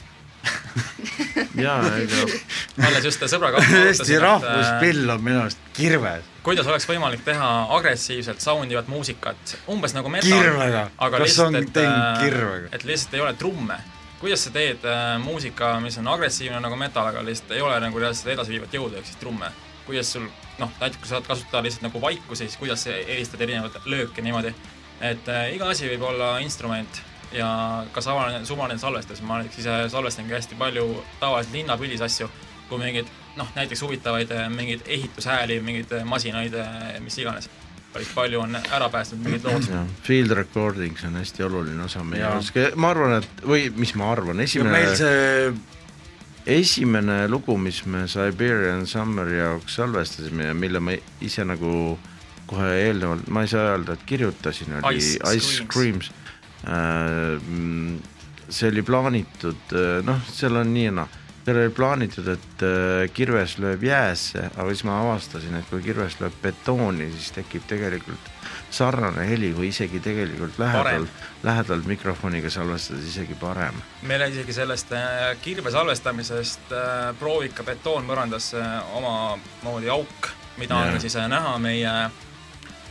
jaa, 1.66 1.82
ega 2.00 2.24
alles 2.88 3.06
just 3.08 3.24
sõbraga 3.28 3.62
Eesti 3.88 4.18
rahvuspill 4.22 5.10
on 5.12 5.24
minu 5.26 5.42
arust 5.44 5.70
kirves. 5.76 6.26
kuidas 6.46 6.70
oleks 6.70 6.88
võimalik 6.90 7.24
teha 7.26 7.50
agressiivselt 7.76 8.44
soundivat 8.44 8.90
muusikat, 8.92 9.58
umbes 9.74 9.96
nagu 9.98 10.12
metal, 10.14 10.32
kirvega, 10.32 10.88
kas 11.18 11.38
on 11.44 11.60
teinud 11.60 12.02
äh, 12.02 12.24
kirvega? 12.24 12.74
et 12.76 12.88
lihtsalt 12.88 13.18
ei 13.18 13.24
ole 13.26 13.34
trumme. 13.40 13.80
kuidas 14.22 14.48
sa 14.48 14.54
teed 14.56 14.86
äh, 14.88 15.18
muusika, 15.24 15.78
mis 15.84 16.00
on 16.02 16.08
agressiivne 16.14 16.62
nagu 16.64 16.80
metal, 16.80 17.12
aga 17.12 17.26
lihtsalt 17.26 17.56
ei 17.58 17.66
ole 17.66 17.80
nagu 17.84 18.04
reaalselt 18.04 18.34
edasiviivat 18.38 18.80
jõudu, 18.80 19.02
ehk 19.02 19.10
siis 19.10 19.20
trumme? 19.24 19.52
kuidas 19.88 20.14
sul 20.16 20.26
noh, 20.60 20.72
näiteks 20.80 21.02
kui 21.02 21.10
sa 21.10 21.18
saad 21.18 21.28
kasutada 21.28 21.64
lihtsalt 21.66 21.88
nagu 21.88 22.02
vaikusi, 22.02 22.48
siis 22.48 22.58
kuidas 22.60 22.84
sa 22.84 22.96
helistad 22.96 23.44
erinevaid 23.46 23.86
lööke 23.88 24.24
niimoodi, 24.24 24.54
et 25.02 25.30
äh, 25.32 25.54
iga 25.56 25.70
asi 25.72 25.90
võib 25.92 26.08
olla 26.10 26.38
instrument 26.44 27.04
ja 27.32 27.86
ka 27.92 28.02
sama, 28.02 28.28
suvaline 28.44 28.80
salvestus, 28.80 29.22
ma 29.22 29.42
näiteks 29.42 29.60
ise 29.64 29.78
salvestangi 29.92 30.34
hästi 30.34 30.58
palju 30.60 30.88
tavaliselt 31.20 31.56
linnapildis 31.56 32.04
asju, 32.08 32.30
kui 32.70 32.80
mingeid 32.82 33.10
noh, 33.38 33.50
näiteks 33.56 33.82
huvitavaid 33.86 34.34
mingeid 34.54 34.86
ehitushääli, 34.86 35.60
mingeid 35.62 35.96
masinaid, 36.06 36.56
mis 37.04 37.18
iganes. 37.18 37.50
päris 37.94 38.10
palju 38.14 38.40
on 38.40 38.56
ära 38.56 38.90
päästnud 38.94 39.24
mingid 39.24 39.46
lood. 39.48 39.64
Field 40.04 40.32
recording, 40.36 40.98
see 41.00 41.08
on 41.08 41.16
hästi 41.18 41.44
oluline 41.44 41.84
osa 41.84 42.04
meie 42.04 42.22
jaoks, 42.22 42.52
ma 42.76 42.92
arvan, 42.94 43.16
et 43.22 43.42
või 43.48 43.72
mis 43.76 43.96
ma 43.96 44.12
arvan, 44.12 44.44
esimene 44.44 44.74
meil 44.76 44.92
see 45.00 45.54
esimene 46.60 47.26
lugu, 47.32 47.58
mis 47.58 47.80
me 47.86 48.04
Siberian 48.08 48.86
Summeri 48.88 49.40
jaoks 49.40 49.80
salvestasime 49.80 50.52
ja 50.52 50.54
mille 50.54 50.80
ma 50.84 50.94
ise 51.22 51.48
nagu 51.48 51.98
kohe 52.48 52.70
eelnevalt, 52.84 53.28
ma 53.28 53.44
ei 53.44 53.52
saa 53.52 53.72
öelda, 53.72 53.98
et 53.98 54.06
kirjutasin, 54.08 54.78
oli 54.78 55.02
Ice, 55.02 55.18
Ice 55.34 55.64
Screams, 55.64 56.12
Screams 56.12 56.12
Äh, 56.12 56.28
see 58.50 58.70
oli 58.72 58.84
plaanitud, 58.84 59.72
äh, 59.74 60.04
noh, 60.06 60.20
seal 60.32 60.56
on 60.56 60.74
nii 60.74 60.86
ja 60.88 60.94
naa, 61.02 61.08
seal 61.46 61.60
oli 61.62 61.74
plaanitud, 61.76 62.28
et 62.32 62.64
äh, 62.66 63.04
kirves 63.14 63.58
lööb 63.64 63.84
jäässe, 63.88 64.50
aga 64.56 64.68
siis 64.72 64.86
ma 64.88 65.02
avastasin, 65.04 65.60
et 65.60 65.70
kui 65.72 65.84
kirves 65.86 66.20
lööb 66.22 66.36
betooni, 66.44 67.10
siis 67.16 67.34
tekib 67.36 67.68
tegelikult 67.70 68.34
sarnane 68.72 69.24
heli 69.28 69.54
või 69.56 69.70
isegi 69.72 70.00
tegelikult 70.04 70.58
lähedal, 70.60 71.08
lähedal 71.44 71.84
mikrofoniga 71.88 72.50
salvestades 72.52 73.08
isegi 73.08 73.38
parem. 73.40 73.76
meil 74.08 74.26
oli 74.26 74.36
isegi 74.36 74.56
sellest 74.56 74.92
kirve 75.44 75.72
salvestamisest 75.72 76.76
proovika 77.20 77.64
betoonpõrandasse 77.68 78.64
omamoodi 79.00 79.92
auk 79.92 80.36
mida 80.58 80.74
Jaa. 80.76 80.94
on 80.94 81.02
siis 81.02 81.16
äh, 81.16 81.28
näha 81.30 81.58
meie 81.60 81.92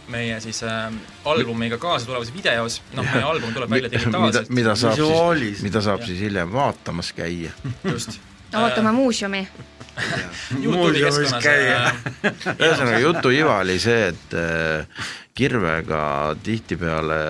meie 0.08 0.40
siis 0.40 0.62
äh, 0.62 0.92
albumiga 1.24 1.78
kaasa 1.78 2.06
tulevas 2.06 2.32
videos, 2.34 2.80
noh, 2.94 3.06
meie 3.12 3.24
album 3.26 3.54
tuleb 3.54 3.70
välja 3.70 3.90
mida, 3.90 3.98
digitaalselt, 3.98 4.50
mida 4.54 4.76
saab 4.78 4.96
siis, 5.40 5.62
mida 5.66 5.82
saab 5.82 6.00
Jah. 6.00 6.08
siis 6.10 6.20
hiljem 6.26 6.52
vaatamas 6.52 7.12
käia. 7.16 7.50
just. 7.84 8.18
vaatame 8.52 8.92
muuseumi. 8.92 9.48
Youtube'i 10.62 11.02
muuseumis 11.02 11.34
käia. 11.42 11.84
äh, 11.86 12.50
ühesõnaga 12.54 12.98
jutu 13.00 13.32
iva 13.32 13.60
oli 13.64 13.78
see, 13.82 14.10
et 14.12 14.36
äh, 14.36 15.06
kirvega 15.36 16.34
tihtipeale 16.44 17.20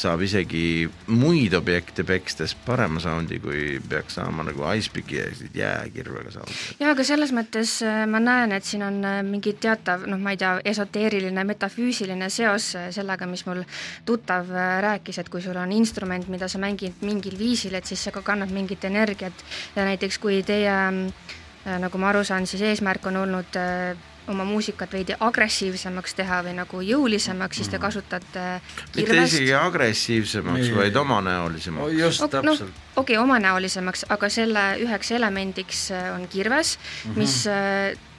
saab 0.00 0.22
isegi 0.24 0.88
muid 1.12 1.52
objekte 1.58 2.04
pekstes 2.08 2.54
parema 2.64 3.02
soundi, 3.02 3.36
kui 3.42 3.76
peaks 3.88 4.16
saama 4.16 4.46
nagu 4.46 4.64
Icepicki 4.64 5.18
jääkirvega 5.54 6.32
soundi. 6.32 6.56
jaa, 6.80 6.94
aga 6.94 7.04
selles 7.04 7.34
mõttes 7.36 7.74
äh, 7.84 8.04
ma 8.08 8.22
näen, 8.24 8.54
et 8.56 8.64
siin 8.64 8.84
on 8.86 8.96
äh, 9.04 9.18
mingi 9.26 9.52
teatav 9.60 10.06
noh, 10.08 10.20
ma 10.22 10.32
ei 10.32 10.40
tea, 10.40 10.54
esoteeriline, 10.72 11.44
metafüüsiline 11.52 12.30
seos 12.32 12.70
äh, 12.80 12.88
sellega, 12.94 13.28
mis 13.28 13.44
mul 13.48 13.60
tuttav 14.08 14.48
rääkis, 14.86 15.20
et 15.20 15.28
kui 15.28 15.44
sul 15.44 15.60
on 15.60 15.76
instrument, 15.76 16.24
mida 16.32 16.48
sa 16.48 16.62
mängid 16.62 17.04
mingil 17.04 17.36
viisil, 17.38 17.76
et 17.76 17.88
siis 17.88 18.00
see 18.06 18.16
ka 18.16 18.24
kannab 18.24 18.54
mingit 18.54 18.88
energiat 18.88 19.44
ja 19.76 19.84
näiteks 19.84 20.18
kui 20.22 20.40
teie 20.46 20.72
äh, 20.72 21.76
nagu 21.84 22.00
ma 22.00 22.14
aru 22.14 22.24
saan, 22.24 22.48
siis 22.48 22.64
eesmärk 22.64 23.04
on 23.10 23.20
olnud 23.20 23.60
äh, 23.60 23.92
oma 24.30 24.44
muusikat 24.48 24.92
veidi 24.92 25.16
agressiivsemaks 25.20 26.14
teha 26.18 26.42
või 26.46 26.54
nagu 26.60 26.82
jõulisemaks, 26.84 27.60
siis 27.60 27.72
te 27.72 27.80
kasutate 27.82 28.46
mitte 28.60 29.02
kirvest 29.02 29.34
isegi 29.34 29.54
agressiivsemaks, 29.58 30.70
vaid 30.76 30.96
omanäolisemaks. 30.96 31.98
just 31.98 32.26
noh, 32.26 32.32
täpselt. 32.36 32.86
Okei 32.96 33.16
okay,, 33.16 33.22
omanäolisemaks, 33.22 34.06
aga 34.08 34.28
selle 34.28 34.64
üheks 34.82 35.12
elemendiks 35.16 35.90
äh, 35.90 36.14
on 36.14 36.28
kirves 36.28 36.78
mm, 36.78 37.10
-hmm. 37.10 37.18
mis, 37.18 37.44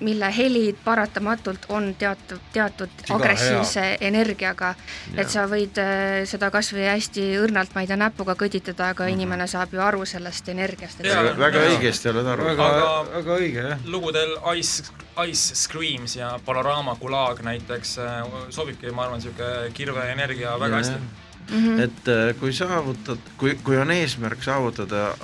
mille 0.01 0.37
helid 0.37 0.77
paratamatult 0.83 1.65
on 1.69 1.95
teatud, 1.95 2.39
teatud 2.53 2.89
Siga 3.01 3.15
agressiivse 3.15 3.97
energiaga. 4.01 4.73
Jah. 4.75 5.21
et 5.21 5.29
sa 5.29 5.45
võid 5.49 5.77
äh, 5.81 6.23
seda 6.29 6.49
kas 6.53 6.71
või 6.73 6.87
hästi 6.89 7.25
õrnalt, 7.41 7.75
ma 7.75 7.83
ei 7.85 7.89
tea, 7.89 7.97
näpuga 7.99 8.35
kõditada, 8.39 8.91
aga 8.91 9.03
mm 9.03 9.07
-hmm. 9.07 9.13
inimene 9.13 9.47
saab 9.47 9.73
ju 9.73 9.81
aru 9.81 10.05
sellest 10.05 10.49
energiast. 10.49 11.03
Väga, 11.37 11.65
õigesti 11.73 12.09
oled 12.09 12.27
aru 12.27 12.45
väga 12.45 12.67
Aga-, 12.67 13.11
väga 13.15 13.37
õige 13.37 13.65
jah. 13.69 13.85
lugudel 13.85 14.37
Ice, 14.57 14.83
Ice 15.27 15.55
Screams 15.55 16.15
ja 16.15 16.39
Panorama 16.45 16.95
Gulag 16.95 17.41
näiteks 17.41 17.97
äh, 17.97 18.23
sobibki, 18.49 18.91
ma 18.91 19.03
arvan, 19.03 19.19
niisugune 19.19 19.71
kirveenergia 19.73 20.59
väga 20.59 20.75
Jaa, 20.75 20.83
hästi. 20.83 21.30
Mm 21.51 21.65
-hmm. 21.65 21.81
et 21.83 22.07
äh, 22.07 22.35
kui 22.39 22.53
saavutad, 22.53 23.19
kui, 23.37 23.57
kui 23.63 23.77
on 23.77 23.91
eesmärk 23.91 24.43
saavutada 24.43 25.17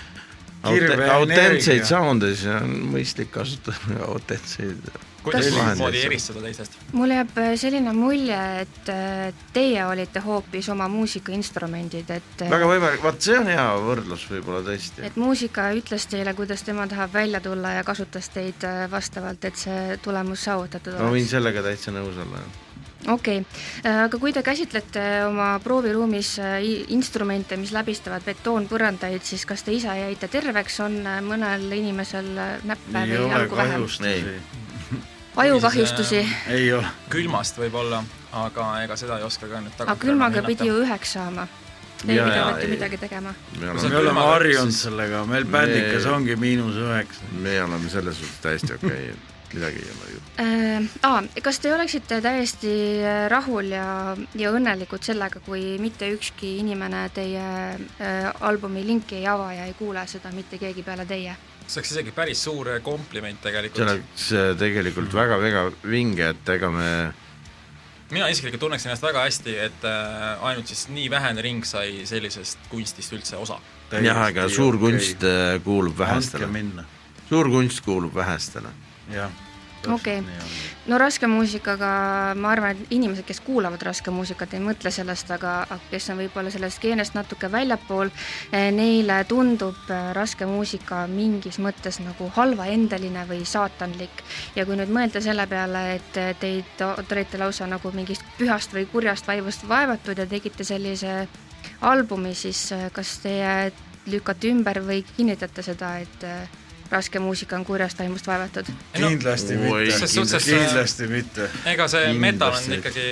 autentseid 0.62 1.86
sounde, 1.88 2.34
siis 2.34 2.50
on 2.52 2.74
mõistlik 2.92 3.30
kasutada 3.32 4.02
autentseid. 4.12 4.90
kuidas 5.22 5.48
samamoodi 5.48 6.02
eristada 6.04 6.42
teistest? 6.44 6.76
mul 6.92 7.14
jääb 7.14 7.32
äh, 7.40 7.50
selline 7.60 7.92
mulje, 7.96 8.38
et 8.60 8.92
äh, 8.92 9.32
teie 9.56 9.86
olite 9.86 10.20
hoopis 10.20 10.68
oma 10.68 10.88
muusikainstrumendid, 10.92 12.12
et 12.12 12.44
väga 12.52 12.68
võimalik, 12.68 13.02
vaat 13.02 13.24
see 13.24 13.38
on 13.40 13.48
hea 13.48 13.66
võrdlus 13.80 14.26
võib-olla 14.30 14.60
tõesti. 14.68 15.04
et 15.08 15.16
muusika 15.16 15.70
ütles 15.76 16.08
teile, 16.12 16.34
kuidas 16.36 16.62
tema 16.62 16.86
tahab 16.92 17.14
välja 17.16 17.40
tulla 17.40 17.78
ja 17.78 17.84
kasutas 17.84 18.28
teid 18.28 18.68
vastavalt, 18.90 19.44
et 19.44 19.56
see 19.56 19.96
tulemus 20.04 20.44
saavutatud 20.44 21.00
ma 21.00 21.08
võin 21.08 21.22
oleks. 21.24 21.36
sellega 21.38 21.64
täitsa 21.70 21.96
nõus 21.96 22.20
olla. 22.20 22.44
Okei 23.08 23.40
okay., 23.40 23.92
aga 24.04 24.18
kui 24.20 24.32
te 24.32 24.42
käsitlete 24.44 25.02
oma 25.28 25.52
prooviruumis 25.64 26.34
äh, 26.38 26.56
instrumente, 26.92 27.56
mis 27.60 27.72
läbistavad 27.72 28.24
betoonpõrandaid, 28.26 29.22
siis 29.24 29.46
kas 29.48 29.64
te 29.64 29.74
ise 29.76 29.94
jäite 30.02 30.28
terveks, 30.28 30.80
on 30.84 30.98
äh, 31.06 31.20
mõnel 31.24 31.70
inimesel 31.78 32.32
äh, 32.36 32.52
näppe 32.68 33.04
ei 33.04 33.14
või 33.16 33.30
jalgu 33.32 33.56
vähem? 33.56 33.86
kahjustusi. 33.86 35.00
ajukahjustusi, 35.36 36.26
ei 36.52 36.72
ole. 36.72 36.92
külmast 37.08 37.58
võib-olla, 37.60 38.04
aga 38.44 38.70
ega 38.84 39.00
seda 39.00 39.18
ei 39.18 39.26
oska 39.26 39.48
ka 39.48 39.64
nüüd 39.64 39.82
aga 39.86 39.96
külmaga 40.00 40.44
pidi 40.46 40.70
ju 40.70 40.84
üheks 40.84 41.16
saama. 41.18 41.48
Te 42.00 42.14
Jaa, 42.16 42.30
pidevalt 42.30 42.54
jaa, 42.54 42.60
ju 42.62 42.64
ei. 42.64 42.76
midagi 42.78 42.96
tegema. 42.96 43.32
me 43.60 43.96
oleme 43.98 44.22
harjunud 44.24 44.72
sellega, 44.72 45.24
meil 45.28 45.44
bändikas 45.44 46.06
Me- 46.06 46.12
ongi 46.16 46.36
miinus 46.36 46.78
üheksa. 46.80 47.28
me 47.32 47.58
oleme 47.62 47.90
selles 47.92 48.16
suhtes 48.16 48.40
täiesti 48.40 48.74
okei 48.74 49.10
okay., 49.10 49.39
midagi 49.54 49.82
ei 49.84 49.92
ole 49.94 50.10
ju. 50.12 50.22
Äh, 50.44 50.88
aa, 51.08 51.22
kas 51.42 51.60
te 51.62 51.72
oleksite 51.74 52.20
täiesti 52.24 52.72
äh, 53.02 53.22
rahul 53.32 53.72
ja, 53.74 54.16
ja 54.38 54.52
õnnelikud 54.54 55.04
sellega, 55.04 55.42
kui 55.44 55.76
mitte 55.82 56.08
ükski 56.14 56.56
inimene 56.64 57.06
teie 57.14 57.46
äh, 57.76 58.30
albumi 58.40 58.84
linki 58.86 59.20
ei 59.20 59.26
ava 59.30 59.52
ja 59.56 59.68
ei 59.70 59.74
kuule 59.78 60.06
seda 60.10 60.32
mitte 60.34 60.58
keegi 60.58 60.86
peale 60.86 61.06
teie? 61.06 61.36
see 61.70 61.78
oleks 61.78 61.92
isegi 61.92 62.10
päris 62.10 62.40
suur 62.42 62.66
kompliment 62.82 63.38
see 63.38 63.46
tegelikult. 63.46 63.84
oleks 63.86 64.30
äh, 64.34 64.52
tegelikult 64.58 65.12
väga-väga 65.14 65.66
vinge, 65.86 66.32
et 66.34 66.54
ega 66.56 66.70
me 66.74 66.88
mina 68.10 68.28
isiklikult 68.30 68.64
tunneks 68.64 68.86
ennast 68.86 69.04
väga 69.04 69.24
hästi, 69.26 69.56
et 69.66 69.84
äh, 69.86 70.44
ainult 70.50 70.70
siis 70.70 70.88
nii 70.90 71.08
vähene 71.12 71.44
ring 71.46 71.66
sai 71.66 72.02
sellisest 72.08 72.70
kunstist 72.70 73.14
üldse 73.14 73.38
osa. 73.38 73.60
jah, 74.02 74.22
aga 74.26 74.48
suur 74.50 74.78
kunst 74.82 75.24
äh, 75.26 75.58
kuulub 75.64 75.98
vähestele. 75.98 76.48
suur 77.28 77.50
kunst 77.50 77.84
kuulub 77.86 78.14
vähestele. 78.14 78.72
jah. 79.14 79.30
Okei. 79.88 80.22
no 80.86 80.98
raske 80.98 81.26
muusikaga 81.30 81.88
ma 82.36 82.50
arvan, 82.52 82.76
et 82.76 82.92
inimesed, 82.92 83.24
kes 83.24 83.40
kuulavad 83.44 83.80
raske 83.86 84.12
muusikat, 84.12 84.52
ei 84.52 84.60
mõtle 84.60 84.92
sellest, 84.92 85.30
aga 85.32 85.54
kes 85.88 86.10
on 86.12 86.20
võib-olla 86.20 86.52
sellest 86.52 86.80
skeenest 86.80 87.16
natuke 87.16 87.48
väljapool, 87.52 88.12
neile 88.76 89.20
tundub 89.30 89.88
äh, 89.88 90.10
raske 90.16 90.48
muusika 90.48 91.06
mingis 91.08 91.60
mõttes 91.64 92.00
nagu 92.04 92.28
halvaendeline 92.36 93.24
või 93.30 93.46
saatanlik. 93.48 94.24
ja 94.56 94.66
kui 94.68 94.76
nüüd 94.76 94.92
mõelda 94.92 95.24
selle 95.24 95.46
peale, 95.48 95.84
et 95.96 96.22
teid, 96.40 96.76
te 96.76 96.92
olite 97.00 97.40
lausa 97.40 97.68
nagu 97.70 97.92
mingist 97.96 98.24
pühast 98.38 98.76
või 98.76 98.84
kurjast 98.90 99.28
vaimust 99.28 99.64
vaevatud 99.68 100.18
ja 100.18 100.28
tegite 100.28 100.64
sellise 100.64 101.22
albumi, 101.80 102.34
siis 102.34 102.68
äh, 102.76 102.90
kas 102.92 103.18
teie 103.24 103.72
lükkate 104.10 104.52
ümber 104.52 104.84
või 104.84 105.04
kinnitate 105.16 105.62
seda, 105.64 105.96
et 106.04 106.59
raske 106.90 107.22
muusika 107.22 107.56
on 107.56 107.64
kurjast 107.64 107.98
vaimust 107.98 108.26
vaevatud? 108.26 108.68
kindlasti 108.96 109.56
Oi, 109.56 109.86
mitte, 109.86 110.42
kindlasti 110.44 111.06
mitte. 111.06 111.50
ega 111.64 111.88
see 111.88 112.10
Kindlasti. 112.10 112.20
metal 112.26 112.58
on 112.58 112.78
ikkagi 112.78 113.08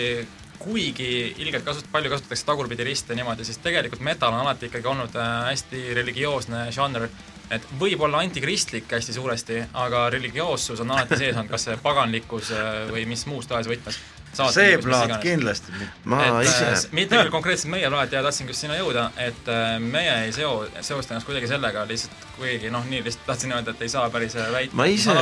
kuigi 0.58 1.34
ilgelt 1.38 1.64
kasut-, 1.64 1.88
palju 1.92 2.10
kasutatakse 2.10 2.46
tagurpidi 2.46 2.84
riste 2.86 3.14
niimoodi, 3.14 3.46
siis 3.46 3.60
tegelikult 3.62 4.02
metal 4.04 4.34
on 4.34 4.42
alati 4.42 4.68
ikkagi 4.68 4.90
olnud 4.90 5.16
äh, 5.16 5.34
hästi 5.52 5.82
religioosne 5.98 6.66
žanr, 6.74 7.08
et 7.54 7.66
võib-olla 7.80 8.20
antikristlik 8.24 8.90
hästi 8.92 9.14
suuresti, 9.16 9.60
aga 9.84 10.08
religioossus 10.12 10.82
on 10.84 10.90
alati 10.96 11.20
sees 11.20 11.36
olnud, 11.36 11.50
kas 11.52 11.68
see 11.68 11.78
paganlikkus 11.82 12.52
äh, 12.56 12.86
või 12.90 13.06
mis 13.08 13.24
muus 13.30 13.46
tahes 13.50 13.70
võtmes. 13.70 14.00
See 14.36 14.78
plaat. 14.82 15.18
kindlasti 15.22 15.72
mitte. 15.72 15.92
ma 16.04 16.22
et 16.26 16.48
ise 16.48 16.70
äh, 16.70 16.84
mitte 16.96 17.18
küll 17.18 17.32
konkreetselt 17.32 17.72
meie 17.72 17.90
plaat 17.90 18.14
ja 18.14 18.22
tahtsingi 18.24 18.54
just 18.54 18.64
sinna 18.64 18.78
jõuda, 18.78 19.08
et 19.24 19.50
äh, 19.52 19.76
meie 19.82 20.14
ei 20.26 20.32
seo, 20.36 20.62
seosta 20.80 21.14
ennast 21.14 21.28
kuidagi 21.28 21.50
sellega, 21.50 21.84
lihtsalt 21.88 22.26
kuigi 22.38 22.72
noh, 22.74 22.86
nii 22.88 23.02
lihtsalt 23.06 23.28
tahtsin 23.28 23.54
öelda, 23.56 23.74
et 23.74 23.84
ei 23.86 23.92
saa 23.92 24.08
päris 24.14 24.38
äh, 24.38 24.48
väita. 24.54 24.78
ma 24.78 24.88
ise, 24.90 25.14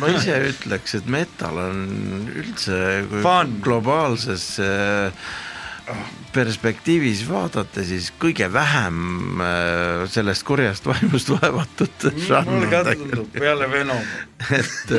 ma 0.00 0.12
ise 0.16 0.42
ütleks, 0.52 0.98
et 1.00 1.08
metal 1.20 1.62
on 1.66 1.86
üldse 2.32 2.82
kui 3.10 3.24
Fun. 3.24 3.56
globaalses 3.64 4.48
perspektiivis 6.32 7.24
vaadata, 7.28 7.82
siis 7.84 8.12
kõige 8.22 8.46
vähem 8.52 9.40
äh, 9.42 10.04
sellest 10.10 10.46
kurjast 10.48 10.86
vaimust 10.88 11.32
vaevatud 11.34 12.06
žanr 12.28 12.68
tundub 12.94 13.34
peale 13.34 13.68
Venom. 13.70 14.12
et 14.58 14.94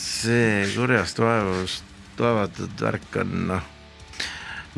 see 0.00 0.64
kurjast 0.74 1.20
vaevust 1.22 1.85
vaevatud 2.20 2.80
värk 2.80 3.16
on 3.22 3.32
noh, 3.52 3.64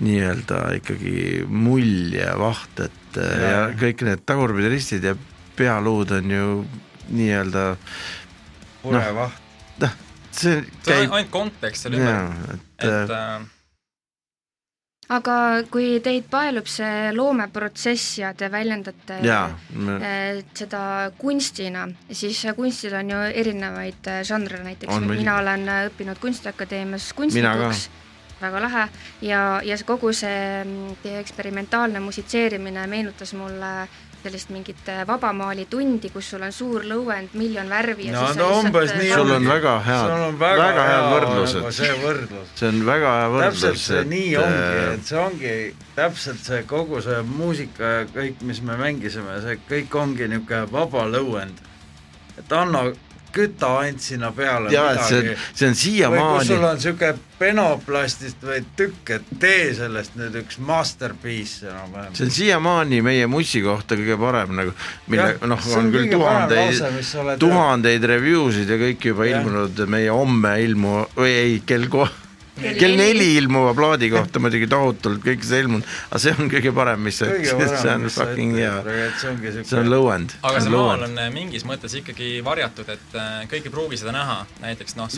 nii-öelda 0.02 0.60
ikkagi 0.78 1.44
mull 1.48 2.12
ja 2.14 2.34
vaht, 2.38 2.80
et 2.86 3.18
äh, 3.18 3.34
ja, 3.42 3.50
Ja. 3.50 3.62
kõik 3.80 4.04
need 4.06 4.22
tagurpidi-ristid 4.28 5.04
ja 5.08 5.14
pealuud 5.58 6.10
on 6.18 6.30
ju 6.30 6.48
nii-öelda 7.08 7.64
purevaht. 8.82 9.44
see 10.38 10.52
see 10.52 10.58
on 10.60 10.66
käib 10.84 11.12
ainult 11.16 11.30
kontekst 11.34 11.82
selle 11.88 11.98
ümber, 11.98 12.52
et 12.54 12.84
et 12.84 13.10
äh, 13.10 13.36
äh, 13.40 13.46
aga 15.08 15.34
kui 15.72 15.98
teid 16.04 16.26
paelub 16.28 16.68
see 16.68 17.12
loomeprotsess 17.16 18.18
ja 18.20 18.32
te 18.36 18.50
väljendate 18.52 19.20
jaa, 19.24 19.46
eh, 20.04 20.42
seda 20.56 20.82
kunstina, 21.18 21.86
siis 22.12 22.42
kunstil 22.56 22.98
on 22.98 23.14
ju 23.14 23.22
erinevaid 23.42 24.10
eh, 24.12 24.20
žanre, 24.28 24.60
näiteks 24.66 24.92
On 24.92 25.08
mina 25.08 25.38
olen 25.40 25.64
eh, 25.68 25.86
õppinud 25.88 26.20
Kunstiakadeemias 26.20 27.08
kunstnikuks, 27.16 27.88
väga 28.42 28.60
lahe, 28.62 28.84
ja, 29.24 29.40
ja 29.64 29.78
see 29.80 29.88
kogu 29.88 30.12
see 30.12 30.36
mm, 30.60 31.00
teie 31.02 31.22
eksperimentaalne 31.24 32.04
musitseerimine 32.04 32.84
meenutas 32.90 33.32
mulle 33.38 33.72
sellist 34.22 34.50
mingit 34.50 34.88
eh, 34.90 35.02
vabamaalitundi, 35.06 36.10
kus 36.12 36.30
sul 36.32 36.44
on 36.46 36.52
suur 36.54 36.84
lõuend, 36.88 37.34
miljon 37.38 37.70
värvi 37.70 38.08
ja 38.08 38.16
No 38.16 38.26
siis 38.26 38.38
sa 38.38 38.48
umbes 38.58 38.92
lihtsalt 38.92 39.02
nii 39.02 39.12
sul 39.14 39.32
on 39.36 39.48
väga 39.48 39.74
head 39.86 40.12
väga, 40.12 40.38
väga, 40.40 40.66
head 40.68 40.90
hea 40.90 41.02
võrdlused 41.12 41.60
nagu 41.60 41.74
see 41.78 41.96
võrdlus. 42.02 42.52
see 42.60 42.70
on 42.72 42.80
väga 42.88 43.14
hea 43.18 43.28
võrdlus, 43.34 43.64
täpselt 43.64 43.82
see 43.84 44.04
nii 44.12 44.30
ongi, 44.42 44.62
äh, 44.68 44.92
et 44.94 45.10
see 45.10 45.20
ongi 45.22 45.56
täpselt 45.98 46.44
see 46.50 46.62
kogu 46.74 47.02
see 47.04 47.20
muusika 47.30 47.92
ja 47.94 48.06
kõik, 48.14 48.46
mis 48.50 48.62
me 48.66 48.78
mängisime, 48.80 49.38
see 49.44 49.60
kõik 49.70 50.00
ongi 50.02 50.30
niisugune 50.32 50.64
vaba 50.72 51.06
lõuend. 51.10 51.62
et 52.38 52.52
anna 52.52 52.88
kütaant 53.34 54.00
sinna 54.02 54.30
peale 54.34 54.72
jaa, 54.72 54.92
et 54.94 55.02
see 55.08 55.18
on, 55.20 55.28
on 55.30 55.34
või 55.64 55.72
kui 55.72 55.74
siiamaani 55.82 56.48
sul 56.48 56.68
on 56.68 56.78
niisugune 56.78 57.14
penoplastist 57.38 58.42
või 58.42 58.62
tükk, 58.78 59.12
et 59.14 59.32
tee 59.40 59.72
sellest 59.78 60.16
nüüd 60.18 60.38
üks 60.42 60.58
masterpiece 60.58 61.68
enam-vähem. 61.70 62.14
see 62.18 62.28
on 62.28 62.34
siiamaani 62.38 63.02
meie 63.06 63.26
mussi 63.30 63.62
kohta 63.64 63.98
kõige 63.98 64.18
parem 64.20 64.54
nagu, 64.58 64.74
mille 65.06 65.28
Jah, 65.34 65.48
noh, 65.50 65.68
on 65.78 65.92
küll 65.94 66.10
tuhandeid 66.12 67.38
tuhandeid 67.42 68.08
review 68.10 68.48
sid 68.54 68.70
ja 68.70 68.80
kõik 68.80 69.10
juba 69.12 69.28
Jah. 69.28 69.42
ilmunud 69.42 69.84
meie 69.90 70.10
homme 70.14 70.56
ilmu- 70.64 71.06
või 71.16 71.34
ei, 71.34 71.60
kell 71.66 71.86
ko-, 71.92 72.08
Kell 72.58 72.96
neli. 72.98 73.28
ilmuva 73.38 73.74
plaadi 73.76 74.10
kohta 74.12 74.40
muidugi 74.42 74.66
tohutult 74.70 75.22
kõik 75.24 75.44
see 75.46 75.62
ilmunud, 75.64 75.86
aga 76.10 76.20
see 76.22 76.34
on 76.34 76.50
kõige 76.52 76.72
parem, 76.74 77.02
mis 77.06 77.20
see 77.20 77.28
parem, 77.52 78.04
on 78.04 78.12
fucking 78.12 78.56
hea, 78.58 78.74
see 79.20 79.64
see 79.68 79.78
on 79.78 79.90
lõuend. 79.92 80.34
aga 80.42 80.62
see 80.64 80.72
maal 80.74 81.04
on 81.06 81.18
äh, 81.18 81.30
mingis 81.34 81.66
mõttes 81.68 81.94
ikkagi 82.00 82.38
varjatud, 82.46 82.88
et 82.94 83.16
äh, 83.18 83.44
kõik 83.50 83.68
ei 83.68 83.74
pruugi 83.74 84.00
seda 84.00 84.14
näha, 84.16 84.38
näiteks 84.64 84.98
noh, 84.98 85.10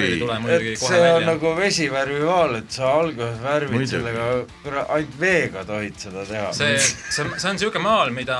ei 0.00 0.76
see 0.80 1.02
on 1.14 1.26
nagu 1.28 1.54
vesivärvivaal, 1.58 2.56
et 2.60 2.74
sa 2.74 2.94
alguses 3.00 3.40
värvid 3.44 3.86
sellega, 3.90 4.28
ainult 4.88 5.16
veega 5.20 5.64
tohid 5.68 5.98
seda 6.00 6.24
teha. 6.28 6.50
see, 6.56 6.76
see, 6.80 7.26
see 7.36 7.50
on 7.50 7.58
niisugune 7.58 7.84
maal, 7.84 8.12
mida 8.14 8.38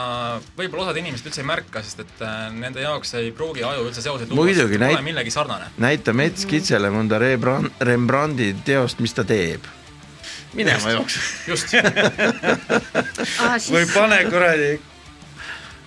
võib-olla 0.58 0.88
osad 0.88 1.00
inimesed 1.00 1.30
üldse 1.30 1.42
ei 1.44 1.48
märka, 1.48 1.82
sest 1.84 2.04
et 2.04 2.24
äh, 2.26 2.36
nende 2.54 2.84
jaoks 2.84 3.14
ei 3.20 3.30
pruugi 3.36 3.64
aju 3.66 3.86
üldse 3.88 4.04
seoseid 4.04 4.32
Muidugi, 4.36 4.78
näit- 4.80 4.98
näit... 4.98 5.06
millegi 5.06 5.32
sarnane. 5.34 5.70
näita 5.82 6.14
Mets 6.16 6.46
Kitsele 6.50 6.90
mõnda 6.94 7.20
Rembrandt, 7.22 7.74
Rembrandti 8.00 8.54
teost, 8.64 9.00
mis 9.04 9.12
ta 9.12 9.24
teeb. 9.28 9.60
minema 10.56 10.90
jookse. 10.90 11.20
just, 11.46 11.74
ah,. 13.44 13.58
või 13.70 13.84
pane 13.92 14.24
kuradi 14.26 14.70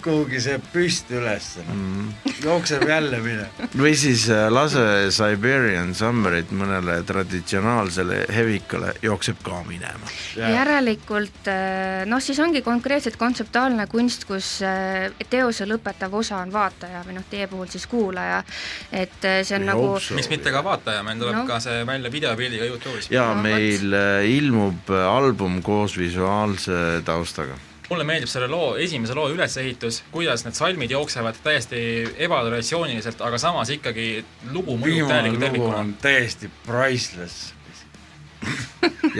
kuhugi 0.04 0.40
see 0.44 0.60
püst 0.74 1.12
ülesse 1.14 1.64
mm., 1.64 2.10
jookseb 2.44 2.84
jälle 2.90 3.20
mine. 3.24 3.46
või 3.80 3.94
siis 3.98 4.26
äh, 4.32 4.46
lase 4.52 4.84
Siberian 5.16 5.94
Summerit 5.96 6.52
mõnele 6.52 7.00
traditsionaalsele 7.08 8.26
hevikale, 8.36 8.94
jookseb 9.02 9.40
ka 9.46 9.62
minema. 9.68 10.12
järelikult 10.38 11.48
äh, 11.52 12.04
noh, 12.10 12.22
siis 12.24 12.40
ongi 12.44 12.62
konkreetselt 12.66 13.18
kontseptuaalne 13.22 13.88
kunst, 13.92 14.26
kus 14.30 14.58
äh, 14.66 15.10
teose 15.30 15.68
lõpetav 15.70 16.14
osa 16.20 16.42
on 16.44 16.54
vaataja 16.54 17.04
või 17.08 17.18
noh, 17.20 17.28
teie 17.32 17.48
puhul 17.52 17.68
siis 17.72 17.88
kuulaja, 17.88 18.44
et 18.92 19.20
see 19.24 19.56
on 19.58 19.64
We 19.64 19.72
nagu 19.72 19.92
miks 20.20 20.30
mitte 20.32 20.52
ka 20.54 20.64
vaataja, 20.66 21.04
meil 21.04 21.20
tuleb 21.20 21.34
No. 21.34 21.42
no. 21.44 21.48
ka 21.50 21.60
see 21.64 21.82
välja 21.88 22.12
videopildiga 22.14 22.66
Youtube'is. 22.70 23.08
ja 23.12 23.30
No 23.34 23.42
meil 23.42 23.94
äh, 23.98 24.26
ilmub 24.38 24.92
album 24.94 25.62
koos 25.66 25.98
visuaalse 25.98 27.02
taustaga. 27.06 27.56
Mulle 27.94 28.06
meeldib 28.08 28.32
selle 28.32 28.50
loo, 28.50 28.74
esimese 28.82 29.16
loo 29.18 29.30
ülesehitus, 29.34 30.02
kuidas 30.12 30.46
need 30.48 30.58
salmid 30.58 30.92
jooksevad 30.94 31.38
täiesti 31.46 31.80
ebatraditsiooniliselt, 32.26 33.22
aga 33.22 33.40
samas 33.42 33.72
ikkagi 33.74 34.08
lugu 34.52 34.78
mõjub 34.82 35.12
täielikult 35.12 35.46
tervikuna 35.46 35.82
on. 35.84 35.94
täiesti 36.02 36.50
priceless. 36.66 37.54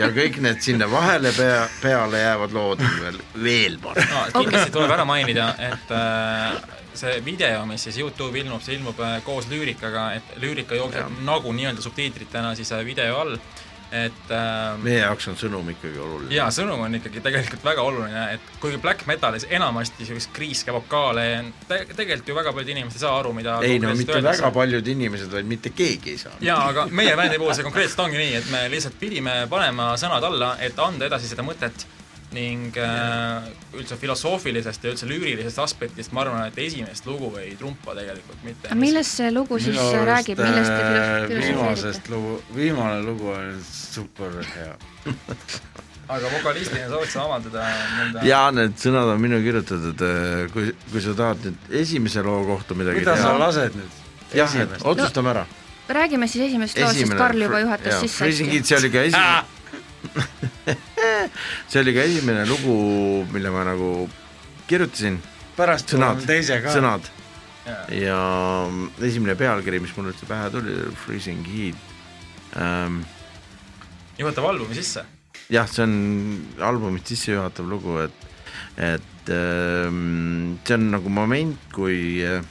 ja 0.00 0.10
kõik 0.12 0.40
need 0.44 0.60
sinna 0.64 0.88
vahele 0.90 1.32
pea, 1.32 1.64
peale 1.80 2.20
jäävad 2.20 2.54
lood 2.56 2.82
on 2.84 2.96
veel, 3.00 3.20
veel 3.46 3.78
parem. 3.82 4.10
no, 4.10 4.24
kindlasti 4.42 4.74
tuleb 4.74 4.96
ära 4.98 5.06
mainida, 5.08 5.52
et 5.70 5.94
äh, 5.94 6.58
see 6.98 7.20
video, 7.24 7.64
mis 7.70 7.86
siis 7.86 7.98
Youtube'i 8.02 8.44
ilmub, 8.44 8.62
see 8.64 8.76
ilmub 8.78 9.00
äh, 9.00 9.18
koos 9.26 9.48
lüürikaga, 9.50 10.10
et 10.18 10.34
lüürika 10.42 10.76
jookseb 10.78 11.22
nagu 11.26 11.54
nii-öelda 11.56 11.84
subtiitritena 11.84 12.54
siis 12.58 12.74
äh, 12.74 12.84
video 12.86 13.22
all, 13.22 13.38
et 13.94 14.32
äh, 14.34 14.74
meie 14.82 15.00
jaoks 15.04 15.28
on 15.30 15.36
sõnum 15.38 15.68
ikkagi 15.70 16.00
oluline. 16.02 16.34
jaa, 16.34 16.48
sõnum 16.54 16.82
on 16.86 16.98
ikkagi 16.98 17.22
tegelikult 17.24 17.64
väga 17.66 17.84
oluline, 17.86 18.24
et 18.34 18.52
kuigi 18.62 18.80
black 18.82 19.06
metalis 19.10 19.46
enamasti 19.48 20.02
niisugust 20.02 20.32
kriiske 20.34 20.74
vokaale 20.74 21.26
te, 21.68 21.80
tegelikult 21.94 22.32
ju 22.32 22.38
väga 22.40 22.54
paljud 22.56 22.74
inimesed 22.74 22.98
ei 22.98 23.04
saa 23.06 23.16
aru, 23.20 23.34
mida 23.36 23.58
ei 23.62 23.78
no 23.82 23.94
mitte 23.94 24.16
öeldakse. 24.18 24.42
väga 24.42 24.52
paljud 24.58 24.94
inimesed, 24.94 25.30
vaid 25.38 25.50
mitte 25.50 25.74
keegi 25.74 26.16
ei 26.16 26.22
saa. 26.24 26.36
jaa, 26.44 26.60
aga 26.72 26.88
meie 26.90 27.16
bändi 27.18 27.38
puhul 27.38 27.54
see 27.54 27.66
konkreetselt 27.66 28.06
ongi 28.06 28.20
nii, 28.20 28.32
et 28.40 28.50
me 28.54 28.64
lihtsalt 28.72 28.98
pidime 29.00 29.44
panema 29.50 29.92
sõnad 30.00 30.26
alla, 30.30 30.54
et 30.64 30.78
anda 30.82 31.10
edasi 31.10 31.30
seda 31.30 31.46
mõtet 31.46 31.86
ning 32.34 32.74
äh, 32.80 33.46
üldse 33.78 33.96
filosoofilisest 34.00 34.84
ja 34.84 34.90
üldse 34.94 35.06
lüürilisest 35.08 35.60
aspektist 35.62 36.12
ma 36.12 36.24
arvan, 36.24 36.44
et 36.48 36.58
esimest 36.58 37.06
lugu 37.06 37.30
ei 37.40 37.54
trumpa 37.60 37.94
tegelikult 37.96 38.42
mitte. 38.46 38.68
aga 38.68 38.78
millest 38.80 39.20
see 39.20 39.30
lugu 39.34 39.58
siis 39.62 39.78
räägib, 40.10 40.42
millest 40.42 40.72
te 40.74 40.82
filo- 40.82 41.06
filosofeerite? 41.30 41.38
äh, 41.38 41.48
viimasest 41.48 42.10
lugu, 42.12 42.36
viimane 42.56 43.00
lugu 43.06 43.30
on 43.34 43.54
super 43.70 44.34
hea. 44.54 44.74
aga 46.08 46.28
vokalistina 46.34 46.88
soovid 46.92 47.08
sa 47.14 47.22
avaldada 47.24 47.64
mõnda 47.96 48.24
ja 48.28 48.40
need 48.52 48.74
sõnad 48.82 49.14
on 49.14 49.20
minu 49.22 49.38
kirjutatud, 49.44 50.02
kui, 50.52 50.72
kui 50.92 51.00
sa 51.04 51.14
tahad 51.16 51.46
nüüd 51.48 51.70
esimese 51.80 52.24
loo 52.26 52.42
kohta 52.50 52.76
midagi 52.76 53.00
mida 53.00 53.14
sa 53.16 53.30
teha, 53.30 53.38
lased 53.46 53.78
nüüd? 53.78 54.00
jah, 54.36 54.56
et 54.66 54.74
otsustame 54.84 55.32
ära. 55.32 55.46
räägime 55.88 56.28
siis 56.28 56.48
esimesest 56.50 56.80
loost, 56.82 57.00
sest 57.00 57.16
Karl 57.16 57.40
juba 57.46 57.60
juhatas 57.64 58.00
sisse 58.04 58.20
Freezing 58.24 58.50
hästi. 58.50 58.58
Kids, 58.60 58.68
see 58.72 58.78
oli 58.82 58.90
ka 58.92 59.06
esimene, 59.08 59.44
see 61.70 61.80
oli 61.80 61.94
ka 61.96 62.04
esimene 62.04 62.44
lugu, 62.48 62.76
mille 63.32 63.52
ma 63.54 63.64
nagu 63.68 63.90
kirjutasin, 64.68 65.18
pärast 65.58 65.94
sõnad 65.94 66.24
sõnad 66.24 67.10
Jaa. 67.64 67.82
ja 67.96 68.20
esimene 69.06 69.36
pealkiri, 69.40 69.80
mis 69.80 69.94
mul 69.96 70.10
üldse 70.12 70.28
pähe 70.28 70.50
tuli, 70.52 70.76
Freezing 71.04 71.46
Heat 71.48 72.56
ähm,. 72.60 73.02
juhatab 74.20 74.50
albumi 74.50 74.76
sisse. 74.76 75.04
jah, 75.52 75.68
see 75.68 75.84
on 75.86 75.94
albumit 76.60 77.08
sissejuhatav 77.08 77.68
lugu, 77.68 77.98
et, 78.04 78.26
et 78.76 79.32
ähm, 79.32 80.58
see 80.64 80.76
on 80.76 80.90
nagu 80.92 81.12
moment, 81.12 81.70
kui 81.72 82.20
äh, 82.24 82.44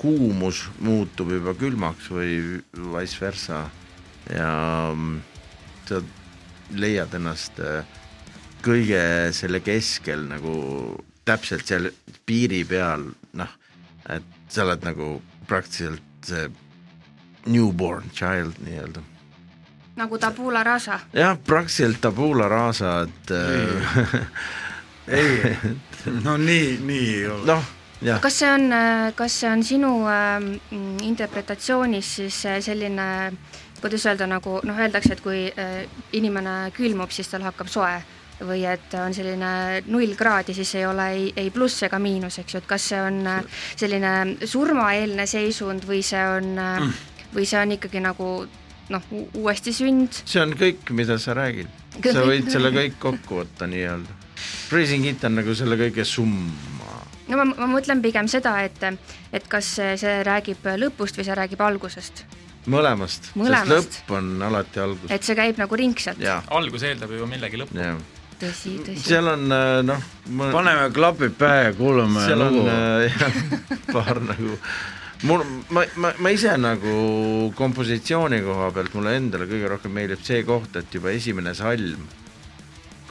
kuumus 0.00 0.64
muutub 0.80 1.34
juba 1.34 1.52
külmaks 1.58 2.08
või 2.12 2.60
vice 2.72 3.20
versa 3.20 3.66
ja 4.32 4.52
mm, 4.94 5.20
sa 5.88 6.00
leiad 6.76 7.14
ennast 7.18 7.60
äh, 7.60 7.84
kõige 8.64 9.02
selle 9.36 9.62
keskel 9.64 10.26
nagu 10.28 10.54
täpselt 11.24 11.66
seal 11.68 11.90
piiri 12.26 12.64
peal, 12.68 13.06
noh, 13.38 13.54
et 14.10 14.26
sa 14.50 14.64
oled 14.66 14.84
nagu 14.84 15.14
praktiliselt 15.48 16.26
see 16.26 16.48
newborn 17.50 18.10
child 18.12 18.58
nii-öelda 18.64 19.02
nagu 20.00 20.18
Tabula 20.18 20.62
Rasa. 20.64 21.00
jah, 21.12 21.36
praktiliselt 21.36 22.00
tabula 22.00 22.48
rasa, 22.48 23.02
et 23.02 23.30
äh, 23.30 24.26
ei, 25.18 25.56
no 26.24 26.36
nii, 26.36 26.78
nii 26.86 27.08
ei 27.14 27.26
ole. 27.28 27.46
noh, 27.52 27.66
jah, 28.02 28.20
kas 28.22 28.38
see 28.40 28.50
on, 28.50 28.70
kas 29.18 29.40
see 29.42 29.50
on 29.50 29.64
sinu 29.66 29.92
äh, 30.08 30.46
interpretatsioonis 31.04 32.14
siis 32.20 32.40
äh, 32.46 32.60
selline, 32.64 33.08
kuidas 33.82 34.06
öelda, 34.06 34.28
nagu 34.30 34.58
noh, 34.66 34.80
öeldakse, 34.80 35.14
et 35.16 35.24
kui 35.24 35.44
äh, 35.50 35.84
inimene 36.16 36.70
külmub, 36.76 37.12
siis 37.14 37.30
tal 37.32 37.44
hakkab 37.46 37.70
soe 37.72 38.00
või 38.46 38.62
et 38.64 38.94
on 38.96 39.12
selline 39.12 39.82
null 39.92 40.14
kraadi, 40.16 40.54
siis 40.56 40.72
ei 40.78 40.86
ole 40.88 41.08
ei, 41.12 41.26
ei 41.36 41.50
pluss 41.52 41.84
ega 41.84 41.98
miinus, 42.00 42.38
eks 42.40 42.54
ju, 42.54 42.62
et 42.62 42.68
kas 42.68 42.88
see 42.92 43.00
on 43.02 43.20
äh, 43.28 43.60
selline 43.76 44.14
surmaeelne 44.48 45.26
seisund 45.28 45.84
või 45.88 46.00
see 46.06 46.24
on 46.38 46.54
mm., 46.56 46.98
või 47.34 47.44
see 47.46 47.60
on 47.60 47.76
ikkagi 47.76 48.00
nagu 48.02 48.30
noh, 48.90 49.04
uuesti 49.38 49.74
sünd. 49.74 50.22
see 50.24 50.42
on 50.42 50.56
kõik, 50.58 50.90
mida 50.96 51.18
sa 51.22 51.36
räägid. 51.38 51.70
Sa 52.00 52.24
võid 52.26 52.50
selle 52.50 52.72
kõik 52.74 52.98
kokku 53.02 53.40
võtta 53.42 53.68
nii-öelda. 53.70 54.18
Freezing 54.70 55.04
Hit 55.04 55.24
on 55.28 55.36
nagu 55.36 55.54
selle 55.54 55.76
kõige 55.78 56.04
summa. 56.08 57.00
no 57.28 57.38
ma, 57.38 57.44
ma 57.44 57.68
mõtlen 57.70 58.02
pigem 58.02 58.28
seda, 58.30 58.56
et, 58.64 58.82
et 59.32 59.48
kas 59.48 59.74
see, 59.76 59.96
see 60.00 60.20
räägib 60.26 60.66
lõpust 60.80 61.18
või 61.18 61.28
see 61.28 61.36
räägib 61.38 61.62
algusest, 61.66 62.24
mõlemast, 62.68 63.30
Mõlemast. 63.38 63.68
sest 63.72 64.00
lõpp 64.00 64.16
on 64.18 64.42
alati 64.50 64.80
algus. 64.80 65.10
et 65.10 65.24
see 65.24 65.36
käib 65.38 65.58
nagu 65.60 65.76
ringselt. 65.76 66.20
algus 66.50 66.82
eeldab 66.82 67.10
ju 67.16 67.26
millegi 67.26 67.56
lõppu. 67.60 67.90
tõsi, 68.40 68.76
tõsi. 68.84 69.02
seal 69.04 69.28
on 69.28 69.46
äh, 69.52 69.80
noh, 69.86 70.02
paneme 70.52 70.90
klapid 70.92 71.36
pähe 71.40 71.64
ja 71.70 71.72
kuulame 71.76 72.24
seal 72.26 72.40
on 72.44 72.56
lugu. 72.56 72.68
äh, 72.68 73.12
paar 73.94 74.20
nagu 74.20 74.56
mul, 75.28 75.44
ma, 75.70 75.84
ma, 75.96 76.12
ma 76.18 76.30
ise 76.32 76.54
nagu 76.60 77.52
kompositsiooni 77.56 78.40
koha 78.44 78.70
pealt 78.76 78.94
mulle 78.96 79.16
endale 79.16 79.48
kõige 79.50 79.68
rohkem 79.74 79.92
meeldib 79.96 80.22
see 80.24 80.42
koht, 80.48 80.76
et 80.76 80.94
juba 80.94 81.12
esimene 81.16 81.54
salm, 81.56 82.06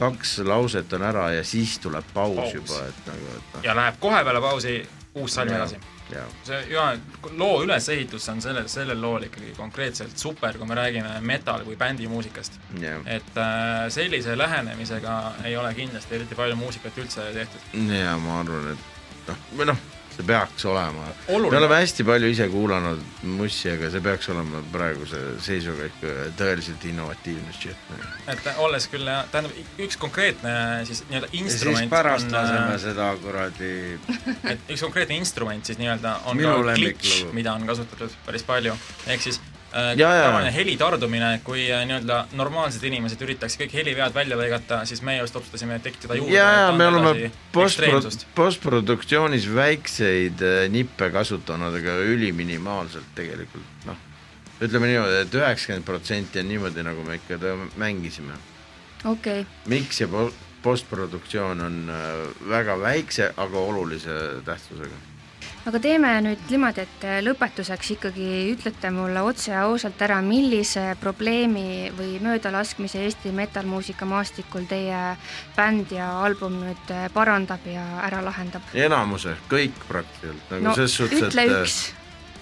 kaks 0.00 0.38
lauset 0.46 0.92
on 0.96 1.02
ära 1.06 1.28
ja 1.36 1.44
siis 1.44 1.78
tuleb 1.82 2.06
paus, 2.14 2.36
Paus. 2.36 2.50
paus. 2.50 2.54
juba, 2.54 2.82
et 2.88 3.06
nagu, 3.10 3.32
et 3.36 3.54
noh, 3.54 3.64
ja 3.66 3.74
läheb 3.78 4.00
kohe 4.02 4.22
peale 4.24 4.40
pausi 4.42 4.76
uus 5.14 5.34
salm 5.34 5.52
edasi. 5.54 5.78
jaa, 6.14 6.26
see 6.46 6.60
ja 6.72 6.86
loo 7.38 7.62
ülesehitus 7.64 8.28
on 8.32 8.42
sellel, 8.42 8.68
sellel 8.72 9.00
lool 9.02 9.28
ikkagi 9.28 9.52
konkreetselt 9.56 10.18
super, 10.18 10.58
kui 10.58 10.68
me 10.68 10.78
räägime 10.78 11.20
metal 11.26 11.64
kui 11.66 11.76
bändi 11.80 12.08
muusikast. 12.10 12.58
jah, 12.80 13.00
et 13.06 13.38
äh, 13.38 13.86
sellise 13.92 14.38
lähenemisega 14.38 15.20
ei 15.44 15.56
ole 15.56 15.74
kindlasti 15.74 16.18
eriti 16.20 16.38
palju 16.38 16.58
muusikat 16.60 16.98
üldse 16.98 17.30
tehtud. 17.34 17.72
ja 17.94 18.16
ma 18.18 18.40
arvan, 18.40 18.72
et 18.74 19.30
noh, 19.30 19.48
või 19.56 19.70
noh, 19.72 19.88
see 20.20 20.26
peaks 20.26 20.64
olema. 20.68 21.06
me 21.28 21.56
oleme 21.56 21.80
hästi 21.80 22.04
palju 22.04 22.30
ise 22.30 22.48
kuulanud 22.52 23.02
mussi, 23.22 23.70
aga 23.72 23.90
see 23.92 24.02
peaks 24.04 24.28
olema 24.32 24.62
praeguse 24.72 25.20
seisuga 25.44 25.88
ikka 25.88 26.14
tõeliselt 26.38 26.84
innovatiivne 26.90 27.54
shit. 27.56 27.92
et 28.30 28.50
olles 28.58 28.88
küll, 28.92 29.08
tähendab 29.32 29.84
üks 29.86 29.98
konkreetne 30.00 30.54
siis 30.88 31.04
nii-öelda 31.08 31.30
ja 31.30 31.32
siis 31.32 31.54
instrument 31.54 31.92
pärast 31.92 32.28
on, 32.28 32.36
laseme 32.36 32.80
seda 32.82 33.12
kuradi 33.22 33.72
et 34.52 34.74
üks 34.74 34.84
konkreetne 34.86 35.20
instrument 35.20 35.66
siis 35.66 35.80
nii-öelda 35.80 36.18
on 36.30 36.40
Minu 36.40 36.58
ka 36.64 36.76
glitch, 36.76 37.24
mida 37.36 37.54
on 37.56 37.66
kasutatud 37.68 38.20
päris 38.26 38.44
palju, 38.46 38.76
ehk 39.06 39.24
siis 39.28 39.40
äh, 39.40 39.49
tavaline 39.70 40.50
ja. 40.50 40.52
heli 40.54 40.76
tardumine, 40.76 41.30
kui 41.44 41.64
äh, 41.70 41.84
nii-öelda 41.86 42.20
normaalsed 42.38 42.84
inimesed 42.88 43.22
üritaks 43.22 43.56
kõik 43.60 43.74
helivead 43.78 44.14
välja 44.14 44.38
lõigata, 44.38 44.82
siis 44.88 45.02
meie 45.06 45.20
just 45.22 45.36
otsustasime 45.38 45.78
tekitada 45.84 46.18
juurde 46.18 46.34
ja, 46.34 46.48
ja 46.66 46.72
me 46.76 46.88
oleme 46.90 47.30
postpro- 47.54 48.02
postproduktsioonis 48.34 49.48
väikseid 49.54 50.42
äh, 50.42 50.60
nippe 50.72 51.10
kasutanud, 51.14 51.78
aga 51.80 51.96
üliminimaalselt 52.10 53.14
tegelikult, 53.14 53.86
noh. 53.86 53.98
ütleme 54.60 54.90
niimoodi 54.90 55.20
et, 55.22 55.28
et 55.28 55.40
üheksakümmend 55.40 55.86
protsenti 55.86 56.42
on 56.42 56.50
niimoodi, 56.50 56.86
nagu 56.86 57.06
me 57.06 57.20
ikka 57.20 57.40
mängisime. 57.80 58.38
okei 59.04 59.44
okay., 59.44 59.68
miks 59.70 60.02
ja 60.02 60.08
po- 60.10 60.32
postproduktsioon 60.62 61.60
on 61.60 61.78
äh, 61.90 62.48
väga 62.48 62.80
väikse, 62.80 63.32
aga 63.36 63.58
olulise 63.58 64.18
tähtsusega. 64.44 64.98
Aga 65.68 65.80
teeme 65.82 66.10
nüüd 66.24 66.42
niimoodi, 66.50 66.84
et 66.86 67.06
lõpetuseks 67.26 67.92
ikkagi 67.96 68.28
ütlete 68.54 68.90
mulle 68.94 69.22
otse 69.26 69.52
ja 69.52 69.64
ausalt 69.68 70.00
ära, 70.02 70.20
millise 70.24 70.94
probleemi 71.00 71.90
või 71.96 72.16
möödalaskmise 72.24 73.04
Eesti 73.04 73.32
metallmuusika 73.36 74.08
maastikul 74.08 74.66
teie 74.70 75.00
bänd 75.56 75.92
ja 75.94 76.10
album 76.24 76.60
nüüd 76.64 76.94
parandab 77.14 77.66
ja 77.68 77.84
ära 78.06 78.22
lahendab. 78.24 78.74
enamuse, 78.74 79.36
kõik 79.50 79.76
praktiliselt, 79.88 80.46
nagu 80.50 80.70
no 80.70 80.76
ses 80.78 80.96
suhtes, 80.96 81.28
ütle 81.28 81.46
et 81.46 81.56
üks, 81.60 81.80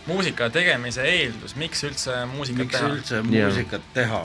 muusika 0.08 0.48
tegemise 0.52 1.04
eeldus, 1.06 1.56
miks 1.58 1.84
üldse 1.88 2.20
muusikat 2.32 2.66
miks 2.66 2.78
teha? 2.78 2.92
üldse 2.94 3.16
Jaa. 3.18 3.30
muusikat 3.30 3.90
teha? 3.94 4.22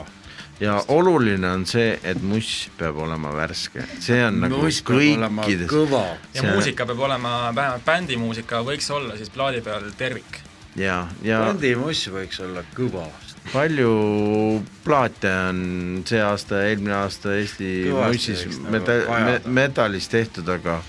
Ja 0.60 0.78
oluline 0.88 1.48
on 1.50 1.66
see, 1.66 1.98
et 2.06 2.22
muss 2.22 2.68
peab 2.78 2.98
olema 3.02 3.32
värske, 3.34 3.84
see 4.02 4.20
on 4.26 4.40
nagu 4.44 4.62
kõikides, 4.62 5.68
kõva. 5.70 6.04
ja 6.34 6.42
See- 6.42 6.54
muusika 6.54 6.86
peab 6.86 7.00
olema, 7.08 7.52
vähemalt 7.54 7.84
bändimuusika 7.84 8.62
võiks 8.66 8.90
olla 8.94 9.16
siis 9.16 9.30
plaadi 9.34 9.60
peal 9.60 9.90
tervik. 9.98 10.40
ja, 10.76 11.06
ja 11.22 11.40
bändimuss 11.48 12.08
võiks 12.08 12.40
olla 12.40 12.64
kõva. 12.74 13.08
palju 13.52 14.64
plaate 14.84 15.30
on 15.50 16.02
see 16.06 16.22
aasta, 16.22 16.62
eelmine 16.68 16.94
aasta 17.02 17.34
Eesti 17.34 17.90
mussis 17.90 18.46
nagu 18.46 18.70
meta-, 18.70 19.00
me, 19.02 19.08
vajada. 19.08 19.48
metallis 19.48 20.08
tehtud, 20.08 20.48
aga 20.48 20.80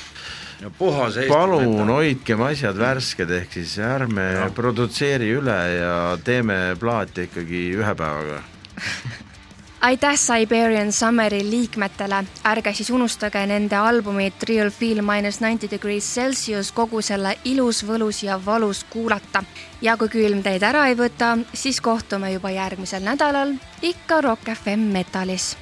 ja 0.62 0.70
puhas 0.70 1.18
Eesti 1.18 1.34
palun 1.34 1.90
hoidkem 1.90 2.42
asjad 2.42 2.78
värsked, 2.78 3.30
ehk 3.42 3.52
siis 3.58 3.78
ärme 3.80 4.32
Jah. 4.32 4.54
produtseeri 4.54 5.34
üle 5.36 5.62
ja 5.74 6.18
teeme 6.24 6.76
plaate 6.80 7.28
ikkagi 7.30 7.72
ühe 7.76 7.96
päevaga. 7.98 8.44
aitäh 9.86 10.16
Siberian 10.18 10.92
Summeri 10.92 11.44
liikmetele, 11.50 12.24
ärge 12.50 12.72
siis 12.74 12.90
unustage 12.90 13.44
nende 13.46 13.78
albumit 13.78 14.44
Real 14.50 14.72
Feel 14.74 15.02
minus 15.06 15.38
ninety 15.44 15.70
degrees 15.70 16.08
Celsius 16.16 16.72
kogu 16.74 17.02
selle 17.06 17.36
ilus, 17.46 17.84
võlus 17.86 18.24
ja 18.26 18.40
valus 18.46 18.84
kuulata. 18.90 19.44
ja 19.82 19.98
kui 19.98 20.10
külm 20.10 20.42
teid 20.44 20.64
ära 20.64 20.88
ei 20.88 20.98
võta, 20.98 21.38
siis 21.54 21.82
kohtume 21.82 22.32
juba 22.34 22.50
järgmisel 22.50 23.04
nädalal 23.06 23.54
ikka 23.82 24.22
Rock 24.22 24.50
FM 24.56 24.90
Metalis 24.96 25.54